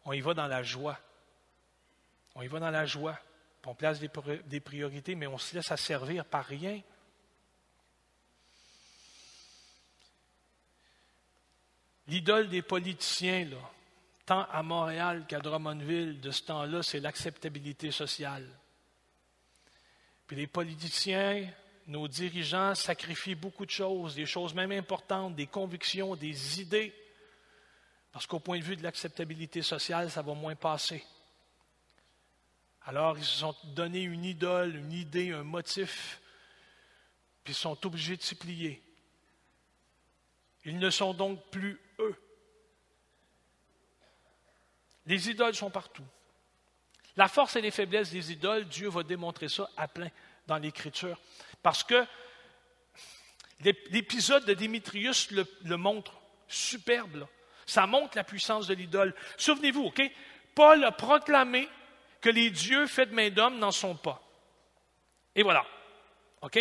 on 0.05 0.13
y 0.13 0.21
va 0.21 0.33
dans 0.33 0.47
la 0.47 0.63
joie. 0.63 0.99
On 2.35 2.41
y 2.41 2.47
va 2.47 2.59
dans 2.59 2.71
la 2.71 2.85
joie. 2.85 3.19
On 3.65 3.75
place 3.75 3.99
des 3.99 4.59
priorités, 4.59 5.15
mais 5.15 5.27
on 5.27 5.37
se 5.37 5.55
laisse 5.55 5.71
asservir 5.71 6.25
par 6.25 6.45
rien. 6.45 6.81
L'idole 12.07 12.49
des 12.49 12.61
politiciens, 12.61 13.45
là, 13.45 13.71
tant 14.25 14.43
à 14.51 14.61
Montréal 14.63 15.25
qu'à 15.27 15.39
Drummondville, 15.39 16.19
de 16.19 16.31
ce 16.31 16.43
temps-là, 16.43 16.83
c'est 16.83 16.99
l'acceptabilité 16.99 17.91
sociale. 17.91 18.45
Puis 20.27 20.35
les 20.35 20.47
politiciens, 20.47 21.47
nos 21.87 22.09
dirigeants 22.09 22.75
sacrifient 22.75 23.35
beaucoup 23.35 23.65
de 23.65 23.71
choses, 23.71 24.15
des 24.15 24.25
choses 24.25 24.53
même 24.53 24.73
importantes, 24.73 25.35
des 25.35 25.47
convictions, 25.47 26.17
des 26.17 26.59
idées, 26.59 26.93
parce 28.13 28.27
qu'au 28.27 28.39
point 28.39 28.59
de 28.59 28.63
vue 28.63 28.77
de 28.77 28.83
l'acceptabilité 28.83 29.61
sociale, 29.61 30.09
ça 30.09 30.21
va 30.21 30.33
moins 30.33 30.55
passer. 30.55 31.03
Alors, 32.85 33.17
ils 33.17 33.25
se 33.25 33.39
sont 33.39 33.55
donné 33.63 34.01
une 34.03 34.23
idole, 34.23 34.75
une 34.75 34.93
idée, 34.93 35.31
un 35.31 35.43
motif, 35.43 36.21
puis 37.43 37.53
ils 37.53 37.57
sont 37.57 37.85
obligés 37.85 38.15
de 38.15 38.21
s'y 38.21 38.35
plier. 38.35 38.81
Ils 40.63 40.77
ne 40.77 40.89
sont 40.89 41.13
donc 41.13 41.43
plus 41.49 41.81
eux. 41.99 42.15
Les 45.05 45.29
idoles 45.29 45.55
sont 45.55 45.71
partout. 45.71 46.05
La 47.15 47.27
force 47.27 47.55
et 47.55 47.61
les 47.61 47.71
faiblesses 47.71 48.11
des 48.11 48.31
idoles, 48.31 48.65
Dieu 48.65 48.89
va 48.89 49.03
démontrer 49.03 49.49
ça 49.49 49.69
à 49.75 49.87
plein 49.87 50.09
dans 50.47 50.57
l'Écriture. 50.57 51.19
Parce 51.61 51.83
que 51.83 52.05
l'épisode 53.59 54.45
de 54.45 54.53
Démétrius 54.53 55.31
le, 55.31 55.77
montre 55.77 56.19
superbe. 56.47 57.27
Ça 57.65 57.87
montre 57.87 58.17
la 58.17 58.23
puissance 58.23 58.67
de 58.67 58.73
l'idole. 58.73 59.13
Souvenez-vous, 59.37 59.85
OK? 59.85 60.01
Paul 60.55 60.83
a 60.83 60.91
proclamé 60.91 61.67
que 62.21 62.29
les 62.29 62.49
dieux 62.49 62.87
faits 62.87 63.09
de 63.09 63.15
main 63.15 63.29
d'homme 63.29 63.59
n'en 63.59 63.71
sont 63.71 63.95
pas. 63.95 64.21
Et 65.35 65.43
voilà. 65.43 65.65
OK? 66.41 66.59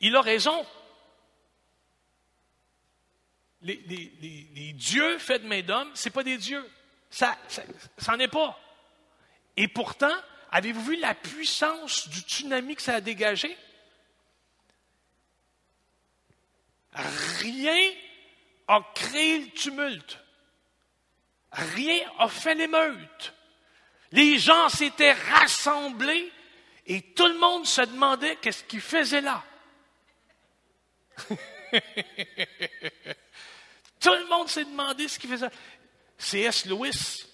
Il 0.00 0.16
a 0.16 0.20
raison. 0.20 0.66
Les, 3.62 3.76
dieux 4.74 5.18
faits 5.18 5.42
de 5.42 5.48
main 5.48 5.62
d'homme, 5.62 5.90
ce 5.94 6.08
pas 6.08 6.22
des 6.22 6.38
dieux. 6.38 6.64
Ça, 7.10 7.36
ça 7.48 8.12
n'en 8.12 8.18
est 8.20 8.28
pas. 8.28 8.58
Et 9.56 9.66
pourtant, 9.66 10.14
avez-vous 10.52 10.82
vu 10.82 10.96
la 10.96 11.14
puissance 11.14 12.08
du 12.08 12.20
tsunami 12.20 12.76
que 12.76 12.82
ça 12.82 12.94
a 12.94 13.00
dégagé? 13.00 13.56
Rien 16.92 17.92
a 18.68 18.80
créé 18.94 19.40
le 19.40 19.50
tumulte. 19.50 20.18
Rien 21.52 22.00
a 22.18 22.28
fait 22.28 22.54
l'émeute. 22.54 23.34
Les 24.12 24.38
gens 24.38 24.68
s'étaient 24.68 25.12
rassemblés 25.12 26.32
et 26.86 27.02
tout 27.02 27.26
le 27.26 27.38
monde 27.38 27.66
se 27.66 27.82
demandait 27.82 28.36
qu'est-ce 28.36 28.64
qu'ils 28.64 28.80
faisaient 28.80 29.20
là. 29.20 29.44
tout 34.00 34.14
le 34.14 34.28
monde 34.28 34.48
s'est 34.48 34.64
demandé 34.64 35.08
ce 35.08 35.18
qu'il 35.18 35.30
faisait. 35.30 35.50
C.S. 36.16 36.64
Lewis, 36.66 37.26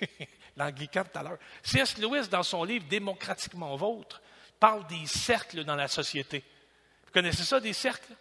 l'anglican 0.56 1.04
tout 1.04 1.18
à 1.18 1.22
l'heure, 1.22 1.38
C.S. 1.62 1.98
Lewis, 1.98 2.28
dans 2.28 2.42
son 2.42 2.64
livre 2.64 2.86
Démocratiquement 2.88 3.76
vôtre, 3.76 4.22
parle 4.58 4.86
des 4.86 5.06
cercles 5.06 5.64
dans 5.64 5.76
la 5.76 5.88
société. 5.88 6.44
Vous 7.04 7.12
connaissez 7.12 7.44
ça, 7.44 7.60
des 7.60 7.72
cercles? 7.72 8.14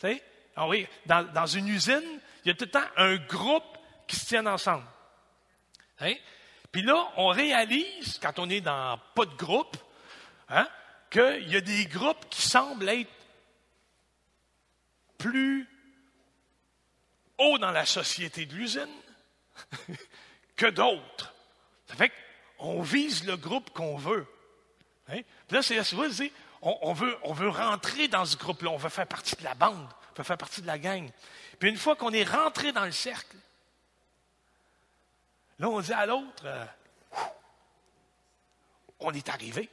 Savez? 0.00 0.22
Ah 0.56 0.68
oui, 0.68 0.86
dans, 1.06 1.46
une 1.46 1.68
usine, 1.68 2.20
il 2.44 2.48
y 2.48 2.50
a 2.50 2.54
tout 2.54 2.64
le 2.64 2.70
temps 2.70 2.86
un 2.96 3.16
groupe 3.16 3.78
qui 4.10 4.16
se 4.16 4.26
tiennent 4.26 4.48
ensemble. 4.48 4.84
Hein? 6.00 6.14
Puis 6.72 6.82
là, 6.82 7.12
on 7.16 7.28
réalise, 7.28 8.18
quand 8.20 8.38
on 8.40 8.50
est 8.50 8.60
dans 8.60 8.98
pas 9.14 9.24
de 9.24 9.34
groupe, 9.34 9.76
hein, 10.48 10.68
qu'il 11.10 11.48
y 11.48 11.56
a 11.56 11.60
des 11.60 11.86
groupes 11.86 12.28
qui 12.28 12.42
semblent 12.42 12.88
être 12.88 13.10
plus 15.16 15.68
hauts 17.38 17.58
dans 17.58 17.70
la 17.70 17.86
société 17.86 18.46
de 18.46 18.54
l'usine 18.54 18.88
que 20.56 20.66
d'autres. 20.66 21.32
Ça 21.86 21.94
fait 21.94 22.12
qu'on 22.58 22.82
vise 22.82 23.24
le 23.24 23.36
groupe 23.36 23.70
qu'on 23.70 23.96
veut. 23.96 24.26
Hein? 25.08 25.20
Puis 25.46 25.56
là, 25.56 25.62
c'est 25.62 25.80
on, 26.62 26.78
on, 26.82 26.92
veut, 26.92 27.16
on 27.22 27.32
veut 27.32 27.48
rentrer 27.48 28.08
dans 28.08 28.24
ce 28.24 28.36
groupe-là, 28.36 28.70
on 28.70 28.76
veut 28.76 28.88
faire 28.88 29.06
partie 29.06 29.36
de 29.36 29.44
la 29.44 29.54
bande, 29.54 29.88
on 30.12 30.18
veut 30.18 30.24
faire 30.24 30.38
partie 30.38 30.62
de 30.62 30.66
la 30.66 30.78
gang. 30.78 31.08
Puis 31.58 31.68
une 31.68 31.76
fois 31.76 31.94
qu'on 31.94 32.12
est 32.12 32.24
rentré 32.24 32.72
dans 32.72 32.84
le 32.84 32.92
cercle, 32.92 33.36
Là, 35.60 35.68
on 35.68 35.80
dit 35.82 35.92
à 35.92 36.06
l'autre, 36.06 36.42
euh, 36.46 36.64
on 38.98 39.12
est 39.12 39.28
arrivé. 39.28 39.68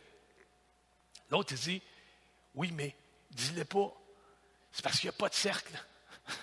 L'autre 1.30 1.54
dit, 1.54 1.82
oui, 2.56 2.72
mais 2.74 2.94
dis-le 3.32 3.64
pas. 3.64 3.94
C'est 4.70 4.84
parce 4.84 5.00
qu'il 5.00 5.10
n'y 5.10 5.16
a 5.16 5.18
pas 5.18 5.30
de 5.30 5.34
cercle. 5.34 5.74
Il 6.28 6.34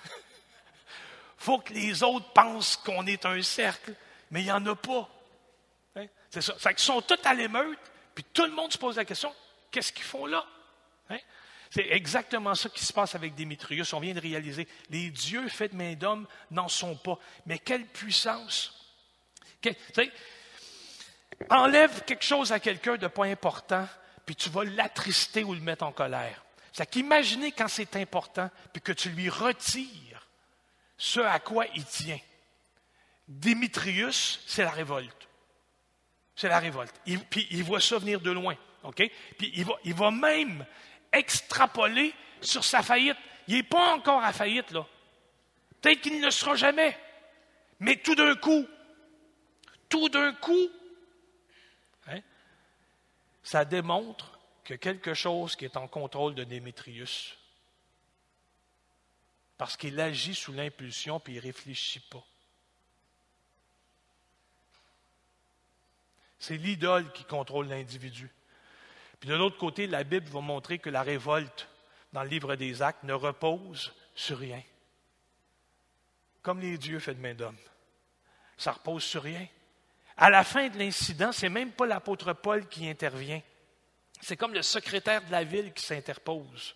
faut 1.36 1.58
que 1.58 1.74
les 1.74 2.02
autres 2.02 2.32
pensent 2.32 2.78
qu'on 2.78 3.06
est 3.06 3.26
un 3.26 3.42
cercle, 3.42 3.94
mais 4.30 4.40
il 4.40 4.44
n'y 4.44 4.52
en 4.52 4.64
a 4.64 4.74
pas. 4.74 5.10
Hein? 5.96 6.06
C'est 6.30 6.40
ça. 6.40 6.54
C'est 6.58 6.70
qu'ils 6.70 6.78
sont 6.78 7.02
tous 7.02 7.20
à 7.24 7.34
l'émeute, 7.34 7.78
puis 8.14 8.24
tout 8.24 8.46
le 8.46 8.52
monde 8.52 8.72
se 8.72 8.78
pose 8.78 8.96
la 8.96 9.04
question, 9.04 9.34
qu'est-ce 9.70 9.92
qu'ils 9.92 10.04
font 10.04 10.24
là? 10.24 10.46
Hein? 11.10 11.18
C'est 11.68 11.88
exactement 11.90 12.54
ça 12.54 12.70
qui 12.70 12.82
se 12.82 12.94
passe 12.94 13.14
avec 13.14 13.34
Démétrius. 13.34 13.92
On 13.92 14.00
vient 14.00 14.14
de 14.14 14.20
réaliser. 14.20 14.66
Les 14.88 15.10
dieux 15.10 15.50
faits 15.50 15.72
de 15.72 15.76
main 15.76 15.92
d'homme 15.92 16.26
n'en 16.50 16.68
sont 16.68 16.96
pas. 16.96 17.18
Mais 17.44 17.58
quelle 17.58 17.84
puissance! 17.84 18.80
Enlève 21.50 22.04
quelque 22.04 22.24
chose 22.24 22.52
à 22.52 22.60
quelqu'un 22.60 22.96
de 22.96 23.06
pas 23.06 23.24
important, 23.24 23.86
puis 24.26 24.36
tu 24.36 24.48
vas 24.50 24.64
l'attrister 24.64 25.44
ou 25.44 25.54
le 25.54 25.60
mettre 25.60 25.84
en 25.84 25.92
colère. 25.92 26.44
C'est 26.72 26.88
qu'imaginer 26.90 27.52
quand 27.52 27.68
c'est 27.68 27.96
important, 27.96 28.50
puis 28.72 28.82
que 28.82 28.92
tu 28.92 29.10
lui 29.10 29.28
retires 29.28 30.28
ce 30.96 31.20
à 31.20 31.38
quoi 31.38 31.66
il 31.74 31.84
tient. 31.84 32.18
Démétrius, 33.28 34.40
c'est 34.46 34.64
la 34.64 34.70
révolte. 34.70 35.28
C'est 36.36 36.48
la 36.48 36.58
révolte. 36.58 36.94
puis 37.30 37.46
il 37.50 37.62
voit 37.62 37.80
ça 37.80 37.98
venir 37.98 38.20
de 38.20 38.30
loin. 38.30 38.56
OK? 38.82 39.02
Puis 39.38 39.52
il 39.54 39.64
va, 39.64 39.74
il 39.84 39.94
va 39.94 40.10
même 40.10 40.66
extrapoler 41.12 42.12
sur 42.40 42.64
sa 42.64 42.82
faillite. 42.82 43.16
Il 43.48 43.56
n'est 43.56 43.62
pas 43.62 43.94
encore 43.94 44.22
à 44.22 44.32
faillite, 44.32 44.70
là. 44.72 44.86
Peut-être 45.80 46.00
qu'il 46.00 46.18
ne 46.18 46.24
le 46.24 46.30
sera 46.30 46.54
jamais. 46.54 46.96
Mais 47.80 47.96
tout 47.96 48.14
d'un 48.14 48.34
coup, 48.34 48.66
tout 49.88 50.08
d'un 50.08 50.32
coup, 50.34 50.68
hein, 52.06 52.20
ça 53.42 53.64
démontre 53.64 54.38
que 54.64 54.74
quelque 54.74 55.14
chose 55.14 55.56
qui 55.56 55.64
est 55.64 55.76
en 55.76 55.88
contrôle 55.88 56.34
de 56.34 56.44
Démétrius, 56.44 57.36
parce 59.56 59.76
qu'il 59.76 60.00
agit 60.00 60.34
sous 60.34 60.52
l'impulsion 60.52 61.20
puis 61.20 61.34
il 61.34 61.36
ne 61.36 61.42
réfléchit 61.42 62.00
pas. 62.00 62.24
C'est 66.38 66.56
l'idole 66.56 67.10
qui 67.12 67.24
contrôle 67.24 67.68
l'individu. 67.68 68.30
Puis 69.18 69.30
de 69.30 69.34
l'autre 69.34 69.56
côté, 69.56 69.86
la 69.86 70.04
Bible 70.04 70.28
va 70.28 70.40
montrer 70.40 70.78
que 70.78 70.90
la 70.90 71.02
révolte 71.02 71.68
dans 72.12 72.22
le 72.22 72.28
livre 72.28 72.54
des 72.56 72.82
actes 72.82 73.04
ne 73.04 73.14
repose 73.14 73.94
sur 74.14 74.38
rien. 74.38 74.62
Comme 76.42 76.60
les 76.60 76.76
dieux 76.76 76.98
faits 76.98 77.16
de 77.16 77.22
main 77.22 77.34
d'homme. 77.34 77.56
Ça 78.58 78.72
repose 78.72 79.02
sur 79.02 79.22
rien. 79.22 79.46
À 80.16 80.30
la 80.30 80.44
fin 80.44 80.68
de 80.68 80.78
l'incident, 80.78 81.32
c'est 81.32 81.48
même 81.48 81.72
pas 81.72 81.86
l'apôtre 81.86 82.32
Paul 82.32 82.68
qui 82.68 82.88
intervient. 82.88 83.40
C'est 84.20 84.36
comme 84.36 84.54
le 84.54 84.62
secrétaire 84.62 85.24
de 85.26 85.32
la 85.32 85.44
ville 85.44 85.72
qui 85.72 85.84
s'interpose. 85.84 86.74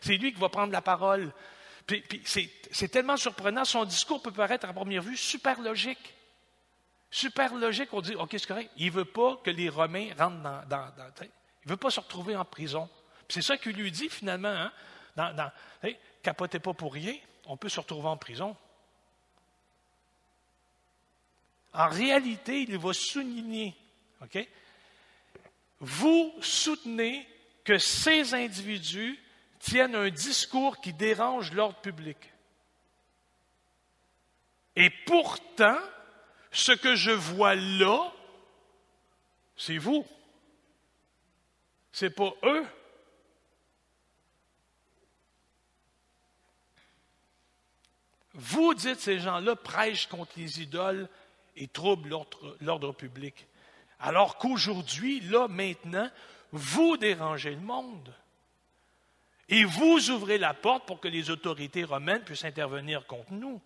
C'est 0.00 0.16
lui 0.16 0.32
qui 0.32 0.40
va 0.40 0.48
prendre 0.48 0.72
la 0.72 0.82
parole. 0.82 1.32
c'est 2.24 2.88
tellement 2.88 3.16
surprenant. 3.16 3.64
Son 3.64 3.84
discours 3.84 4.22
peut 4.22 4.32
paraître 4.32 4.68
à 4.68 4.72
première 4.72 5.02
vue 5.02 5.16
super 5.16 5.60
logique. 5.60 6.14
Super 7.10 7.54
logique. 7.54 7.92
On 7.92 8.00
dit, 8.00 8.14
OK, 8.14 8.30
c'est 8.32 8.46
correct. 8.46 8.70
Il 8.76 8.86
ne 8.86 8.92
veut 8.92 9.04
pas 9.04 9.36
que 9.42 9.50
les 9.50 9.68
Romains 9.68 10.10
rentrent 10.18 10.66
dans. 10.68 10.92
il 11.22 11.28
ne 11.66 11.70
veut 11.70 11.76
pas 11.76 11.90
se 11.90 12.00
retrouver 12.00 12.36
en 12.36 12.44
prison. 12.44 12.88
C'est 13.28 13.42
ça 13.42 13.56
qu'il 13.56 13.72
lui 13.72 13.90
dit 13.90 14.08
finalement. 14.08 14.70
Hein? 15.16 15.94
Capotez 16.22 16.60
pas 16.60 16.74
pour 16.74 16.92
rien. 16.92 17.14
On 17.46 17.56
peut 17.56 17.68
se 17.68 17.80
retrouver 17.80 18.08
en 18.08 18.16
prison. 18.16 18.56
En 21.72 21.88
réalité, 21.88 22.62
il 22.62 22.78
va 22.78 22.92
souligner, 22.92 23.76
OK? 24.22 24.38
Vous 25.80 26.34
soutenez 26.40 27.28
que 27.64 27.78
ces 27.78 28.34
individus 28.34 29.18
tiennent 29.58 29.94
un 29.94 30.10
discours 30.10 30.80
qui 30.80 30.92
dérange 30.92 31.52
l'ordre 31.52 31.80
public. 31.80 32.16
Et 34.74 34.90
pourtant, 35.06 35.78
ce 36.50 36.72
que 36.72 36.94
je 36.94 37.10
vois 37.10 37.54
là, 37.54 38.12
c'est 39.56 39.78
vous. 39.78 40.06
C'est 41.92 42.10
pas 42.10 42.32
eux. 42.44 42.64
Vous 48.34 48.72
dites 48.74 49.00
ces 49.00 49.18
gens-là 49.18 49.56
prêchent 49.56 50.06
contre 50.06 50.32
les 50.36 50.62
idoles 50.62 51.08
et 51.58 51.68
trouble 51.68 52.16
l'ordre 52.60 52.92
public. 52.92 53.46
Alors 54.00 54.38
qu'aujourd'hui, 54.38 55.20
là, 55.20 55.48
maintenant, 55.48 56.10
vous 56.52 56.96
dérangez 56.96 57.50
le 57.50 57.60
monde. 57.60 58.14
Et 59.48 59.64
vous 59.64 60.10
ouvrez 60.10 60.38
la 60.38 60.54
porte 60.54 60.86
pour 60.86 61.00
que 61.00 61.08
les 61.08 61.30
autorités 61.30 61.84
romaines 61.84 62.22
puissent 62.22 62.44
intervenir 62.44 63.06
contre 63.06 63.32
nous. 63.32 63.60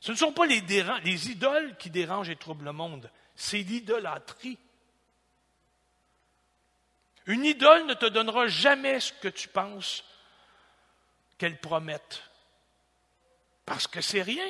Ce 0.00 0.12
ne 0.12 0.16
sont 0.16 0.32
pas 0.32 0.46
les, 0.46 0.60
les 1.04 1.30
idoles 1.30 1.76
qui 1.76 1.90
dérangent 1.90 2.30
et 2.30 2.36
troublent 2.36 2.64
le 2.64 2.72
monde, 2.72 3.10
c'est 3.34 3.62
l'idolâtrie. 3.62 4.58
Une 7.26 7.44
idole 7.44 7.86
ne 7.86 7.94
te 7.94 8.06
donnera 8.06 8.48
jamais 8.48 8.98
ce 9.00 9.12
que 9.12 9.28
tu 9.28 9.48
penses 9.48 10.04
qu'elle 11.38 11.58
promette, 11.58 12.22
parce 13.64 13.86
que 13.86 14.00
c'est 14.00 14.22
rien. 14.22 14.46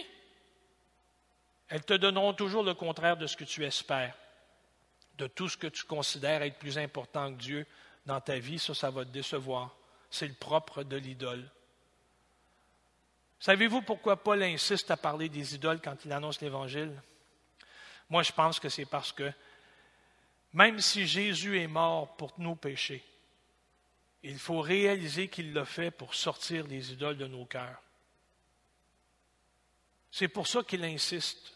Elles 1.73 1.87
te 1.87 1.95
donneront 1.95 2.35
toujours 2.35 2.63
le 2.63 2.75
contraire 2.75 3.17
de 3.17 3.27
ce 3.27 3.35
que 3.35 3.45
tu 3.45 3.65
espères, 3.65 4.15
de 5.17 5.27
tout 5.27 5.49
ce 5.49 5.57
que 5.57 5.69
tu 5.69 5.85
considères 5.85 6.43
être 6.43 6.59
plus 6.59 6.77
important 6.77 7.33
que 7.33 7.39
Dieu 7.39 7.67
dans 8.05 8.21
ta 8.21 8.39
vie. 8.39 8.59
Ça, 8.59 8.75
ça 8.75 8.91
va 8.91 9.07
te 9.07 9.11
décevoir. 9.11 9.75
C'est 10.11 10.29
le 10.29 10.35
propre 10.35 10.83
de 10.83 10.99
l'idole. 10.99 11.51
Savez-vous 13.41 13.81
pourquoi 13.81 14.23
Paul 14.23 14.43
insiste 14.43 14.91
à 14.91 14.99
parler 14.99 15.31
des 15.31 15.55
idoles 15.55 15.81
quand 15.81 16.05
il 16.05 16.13
annonce 16.13 16.43
l'Évangile? 16.43 16.93
Moi, 18.11 18.23
je 18.23 18.33
pense 18.33 18.61
que 18.61 18.69
c'est 18.69 18.85
parce 18.85 19.11
que 19.11 19.33
même 20.53 20.79
si 20.79 21.07
Jésus 21.07 21.59
est 21.59 21.69
mort 21.69 22.19
pour 22.19 22.35
nos 22.37 22.55
péchés, 22.55 23.03
il 24.23 24.39
faut 24.39 24.61
réaliser 24.61 25.29
qu'il 25.29 25.55
l'a 25.55 25.65
fait 25.65 25.91
pour 25.91 26.15
sortir 26.15 26.67
les 26.67 26.93
idoles 26.93 27.17
de 27.17 27.27
nos 27.27 27.47
cœurs. 27.47 27.81
C'est 30.11 30.29
pour 30.29 30.47
ça 30.47 30.63
qu'il 30.63 30.85
insiste, 30.85 31.55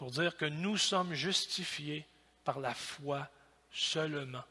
pour 0.00 0.10
dire 0.10 0.34
que 0.34 0.46
nous 0.46 0.78
sommes 0.78 1.12
justifiés 1.12 2.06
par 2.42 2.58
la 2.58 2.72
foi 2.72 3.28
seulement. 3.70 4.42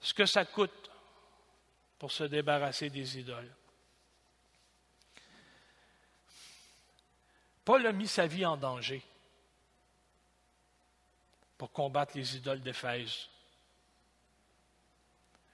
Ce 0.00 0.14
que 0.14 0.24
ça 0.24 0.44
coûte 0.44 0.88
pour 1.98 2.12
se 2.12 2.22
débarrasser 2.22 2.90
des 2.90 3.18
idoles. 3.18 3.52
Paul 7.64 7.84
a 7.88 7.90
mis 7.90 8.06
sa 8.06 8.28
vie 8.28 8.46
en 8.46 8.56
danger 8.56 9.02
pour 11.58 11.72
combattre 11.72 12.16
les 12.16 12.36
idoles 12.36 12.62
d'Éphèse. 12.62 13.26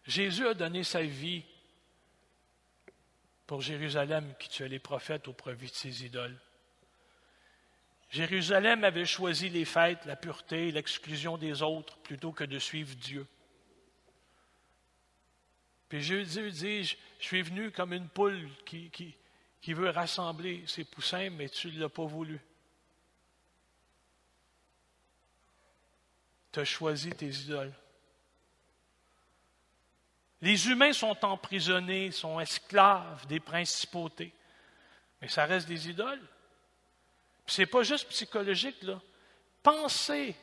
Jésus 0.04 0.46
a 0.46 0.52
donné 0.52 0.84
sa 0.84 1.00
vie 1.00 1.42
pour 3.50 3.62
Jérusalem 3.62 4.32
qui 4.38 4.48
tuait 4.48 4.68
les 4.68 4.78
prophètes 4.78 5.26
au 5.26 5.32
profit 5.32 5.66
de 5.66 5.74
ses 5.74 6.04
idoles. 6.04 6.38
Jérusalem 8.08 8.84
avait 8.84 9.04
choisi 9.04 9.48
les 9.48 9.64
fêtes, 9.64 10.04
la 10.04 10.14
pureté 10.14 10.68
et 10.68 10.70
l'exclusion 10.70 11.36
des 11.36 11.60
autres 11.60 11.98
plutôt 11.98 12.30
que 12.30 12.44
de 12.44 12.60
suivre 12.60 12.94
Dieu. 12.94 13.26
Puis 15.88 16.00
Jésus 16.00 16.52
dit, 16.52 16.84
je 16.84 16.96
suis 17.18 17.42
venu 17.42 17.72
comme 17.72 17.92
une 17.92 18.08
poule 18.08 18.48
qui, 18.64 18.88
qui, 18.90 19.16
qui 19.60 19.72
veut 19.72 19.90
rassembler 19.90 20.62
ses 20.68 20.84
poussins, 20.84 21.30
mais 21.30 21.48
tu 21.48 21.72
ne 21.72 21.80
l'as 21.80 21.88
pas 21.88 22.06
voulu. 22.06 22.38
Tu 26.52 26.60
as 26.60 26.64
choisi 26.64 27.10
tes 27.10 27.30
idoles. 27.30 27.74
Les 30.42 30.68
humains 30.68 30.92
sont 30.92 31.24
emprisonnés, 31.24 32.12
sont 32.12 32.40
esclaves 32.40 33.26
des 33.26 33.40
principautés. 33.40 34.32
Mais 35.20 35.28
ça 35.28 35.44
reste 35.44 35.68
des 35.68 35.88
idoles. 35.88 36.22
Ce 37.46 37.60
n'est 37.60 37.66
pas 37.66 37.82
juste 37.82 38.08
psychologique, 38.08 38.82
là. 38.82 39.00
Pensez, 39.62 40.34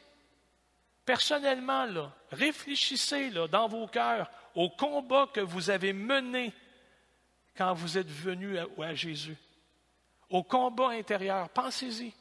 personnellement, 1.03 2.11
réfléchissez 2.31 3.31
dans 3.31 3.67
vos 3.67 3.87
cœurs 3.87 4.29
au 4.53 4.69
combat 4.69 5.27
que 5.33 5.39
vous 5.39 5.69
avez 5.69 5.93
mené 5.93 6.53
quand 7.55 7.73
vous 7.73 7.97
êtes 7.97 8.09
venu 8.09 8.57
à 8.59 8.93
Jésus. 8.93 9.37
Au 10.29 10.43
combat 10.43 10.89
intérieur. 10.89 11.49
Pensez-y. 11.49 12.13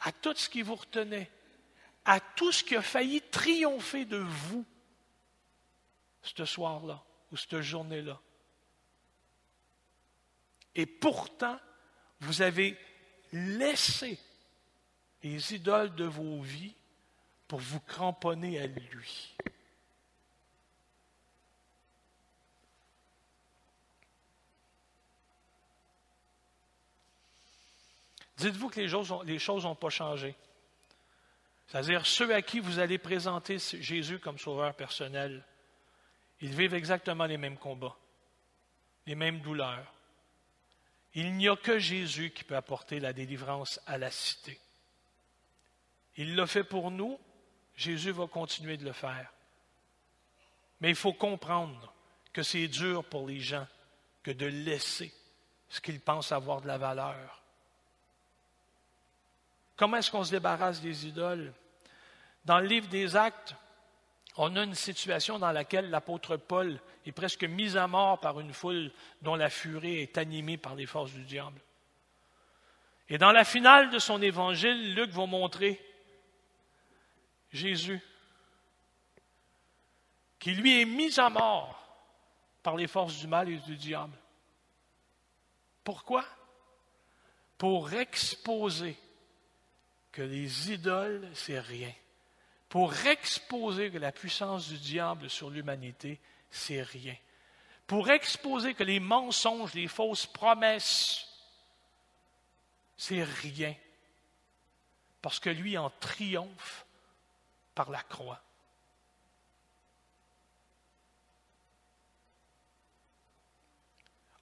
À 0.00 0.12
tout 0.12 0.34
ce 0.34 0.48
qui 0.48 0.62
vous 0.62 0.76
retenait. 0.76 1.30
À 2.04 2.18
tout 2.18 2.50
ce 2.50 2.64
qui 2.64 2.76
a 2.76 2.82
failli 2.82 3.20
triompher 3.20 4.06
de 4.06 4.16
vous 4.16 4.64
ce 6.22 6.44
soir-là 6.44 7.02
ou 7.30 7.36
cette 7.36 7.60
journée-là. 7.60 8.20
Et 10.74 10.86
pourtant, 10.86 11.58
vous 12.20 12.42
avez 12.42 12.78
laissé 13.32 14.18
les 15.22 15.54
idoles 15.54 15.94
de 15.94 16.04
vos 16.04 16.40
vies 16.40 16.74
pour 17.48 17.60
vous 17.60 17.80
cramponner 17.80 18.58
à 18.58 18.66
lui. 18.66 19.36
Dites-vous 28.38 28.70
que 28.70 28.80
les 29.24 29.38
choses 29.38 29.64
n'ont 29.64 29.74
pas 29.76 29.90
changé. 29.90 30.34
C'est-à-dire 31.68 32.04
ceux 32.04 32.34
à 32.34 32.42
qui 32.42 32.58
vous 32.58 32.80
allez 32.80 32.98
présenter 32.98 33.58
Jésus 33.58 34.18
comme 34.18 34.38
sauveur 34.38 34.74
personnel, 34.74 35.44
ils 36.42 36.54
vivent 36.54 36.74
exactement 36.74 37.24
les 37.24 37.38
mêmes 37.38 37.56
combats, 37.56 37.96
les 39.06 39.14
mêmes 39.14 39.40
douleurs. 39.40 39.92
Il 41.14 41.34
n'y 41.36 41.48
a 41.48 41.56
que 41.56 41.78
Jésus 41.78 42.30
qui 42.30 42.42
peut 42.42 42.56
apporter 42.56 42.98
la 42.98 43.12
délivrance 43.12 43.80
à 43.86 43.96
la 43.96 44.10
cité. 44.10 44.58
Il 46.16 46.34
l'a 46.34 46.46
fait 46.46 46.64
pour 46.64 46.90
nous, 46.90 47.18
Jésus 47.76 48.10
va 48.10 48.26
continuer 48.26 48.76
de 48.76 48.84
le 48.84 48.92
faire. 48.92 49.32
Mais 50.80 50.90
il 50.90 50.96
faut 50.96 51.12
comprendre 51.12 51.94
que 52.32 52.42
c'est 52.42 52.66
dur 52.66 53.04
pour 53.04 53.28
les 53.28 53.40
gens 53.40 53.66
que 54.22 54.32
de 54.32 54.46
laisser 54.46 55.14
ce 55.68 55.80
qu'ils 55.80 56.00
pensent 56.00 56.32
avoir 56.32 56.60
de 56.60 56.66
la 56.66 56.78
valeur. 56.78 57.40
Comment 59.76 59.98
est-ce 59.98 60.10
qu'on 60.10 60.24
se 60.24 60.32
débarrasse 60.32 60.80
des 60.80 61.06
idoles? 61.06 61.52
Dans 62.44 62.58
le 62.58 62.66
livre 62.66 62.88
des 62.88 63.14
Actes, 63.14 63.54
on 64.36 64.56
a 64.56 64.64
une 64.64 64.74
situation 64.74 65.38
dans 65.38 65.52
laquelle 65.52 65.90
l'apôtre 65.90 66.36
Paul 66.36 66.80
est 67.04 67.12
presque 67.12 67.44
mis 67.44 67.76
à 67.76 67.86
mort 67.86 68.18
par 68.20 68.40
une 68.40 68.52
foule 68.52 68.90
dont 69.20 69.34
la 69.34 69.50
furie 69.50 69.98
est 69.98 70.16
animée 70.16 70.56
par 70.56 70.74
les 70.74 70.86
forces 70.86 71.12
du 71.12 71.24
diable. 71.24 71.60
Et 73.08 73.18
dans 73.18 73.32
la 73.32 73.44
finale 73.44 73.90
de 73.90 73.98
son 73.98 74.22
évangile, 74.22 74.94
Luc 74.94 75.10
va 75.10 75.26
montrer 75.26 75.80
Jésus, 77.52 78.00
qui 80.38 80.52
lui 80.54 80.80
est 80.80 80.86
mis 80.86 81.20
à 81.20 81.28
mort 81.28 81.78
par 82.62 82.76
les 82.76 82.86
forces 82.86 83.18
du 83.18 83.26
mal 83.26 83.50
et 83.50 83.58
du 83.58 83.76
diable. 83.76 84.16
Pourquoi? 85.84 86.24
Pour 87.58 87.92
exposer 87.92 88.96
que 90.10 90.22
les 90.22 90.72
idoles, 90.72 91.28
c'est 91.34 91.60
rien 91.60 91.92
pour 92.72 92.96
exposer 93.04 93.90
que 93.90 93.98
la 93.98 94.12
puissance 94.12 94.68
du 94.70 94.78
diable 94.78 95.28
sur 95.28 95.50
l'humanité, 95.50 96.18
c'est 96.50 96.80
rien. 96.80 97.14
Pour 97.86 98.08
exposer 98.08 98.72
que 98.72 98.82
les 98.82 98.98
mensonges, 98.98 99.74
les 99.74 99.88
fausses 99.88 100.24
promesses, 100.24 101.28
c'est 102.96 103.24
rien. 103.24 103.74
Parce 105.20 105.38
que 105.38 105.50
lui 105.50 105.76
en 105.76 105.90
triomphe 106.00 106.86
par 107.74 107.90
la 107.90 108.02
croix. 108.02 108.40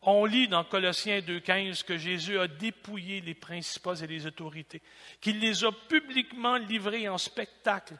On 0.02 0.24
lit 0.24 0.46
dans 0.46 0.62
Colossiens 0.62 1.18
2.15 1.18 1.82
que 1.82 1.98
Jésus 1.98 2.38
a 2.38 2.46
dépouillé 2.46 3.22
les 3.22 3.34
principaux 3.34 3.96
et 3.96 4.06
les 4.06 4.24
autorités, 4.26 4.82
qu'il 5.20 5.40
les 5.40 5.64
a 5.64 5.72
publiquement 5.72 6.58
livrés 6.58 7.08
en 7.08 7.18
spectacle 7.18 7.96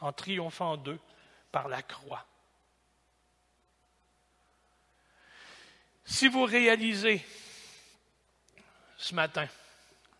en 0.00 0.12
triomphant 0.12 0.76
d'eux 0.76 1.00
par 1.50 1.68
la 1.68 1.82
croix. 1.82 2.24
Si 6.04 6.28
vous 6.28 6.44
réalisez 6.44 7.24
ce 8.96 9.14
matin, 9.14 9.46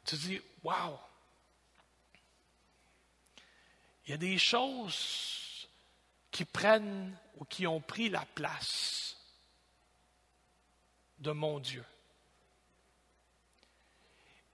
tu 0.05 0.17
dis, 0.17 0.41
wow, 0.63 0.99
il 4.07 4.11
y 4.11 4.15
a 4.15 4.19
des 4.19 4.39
choses 4.39 5.69
qui 6.31 6.45
prennent 6.45 7.17
ou 7.37 7.45
qui 7.45 7.67
ont 7.67 7.81
pris 7.81 8.09
la 8.09 8.25
place 8.35 9.17
de 11.19 11.33
mon 11.33 11.59
Dieu. 11.59 11.85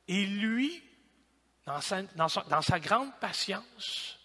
Et 0.07 0.27
lui, 0.27 0.83
dans 1.67 1.81
sa, 1.81 2.03
dans 2.03 2.63
sa 2.63 2.81
grande 2.81 3.13
patience, 3.21 4.19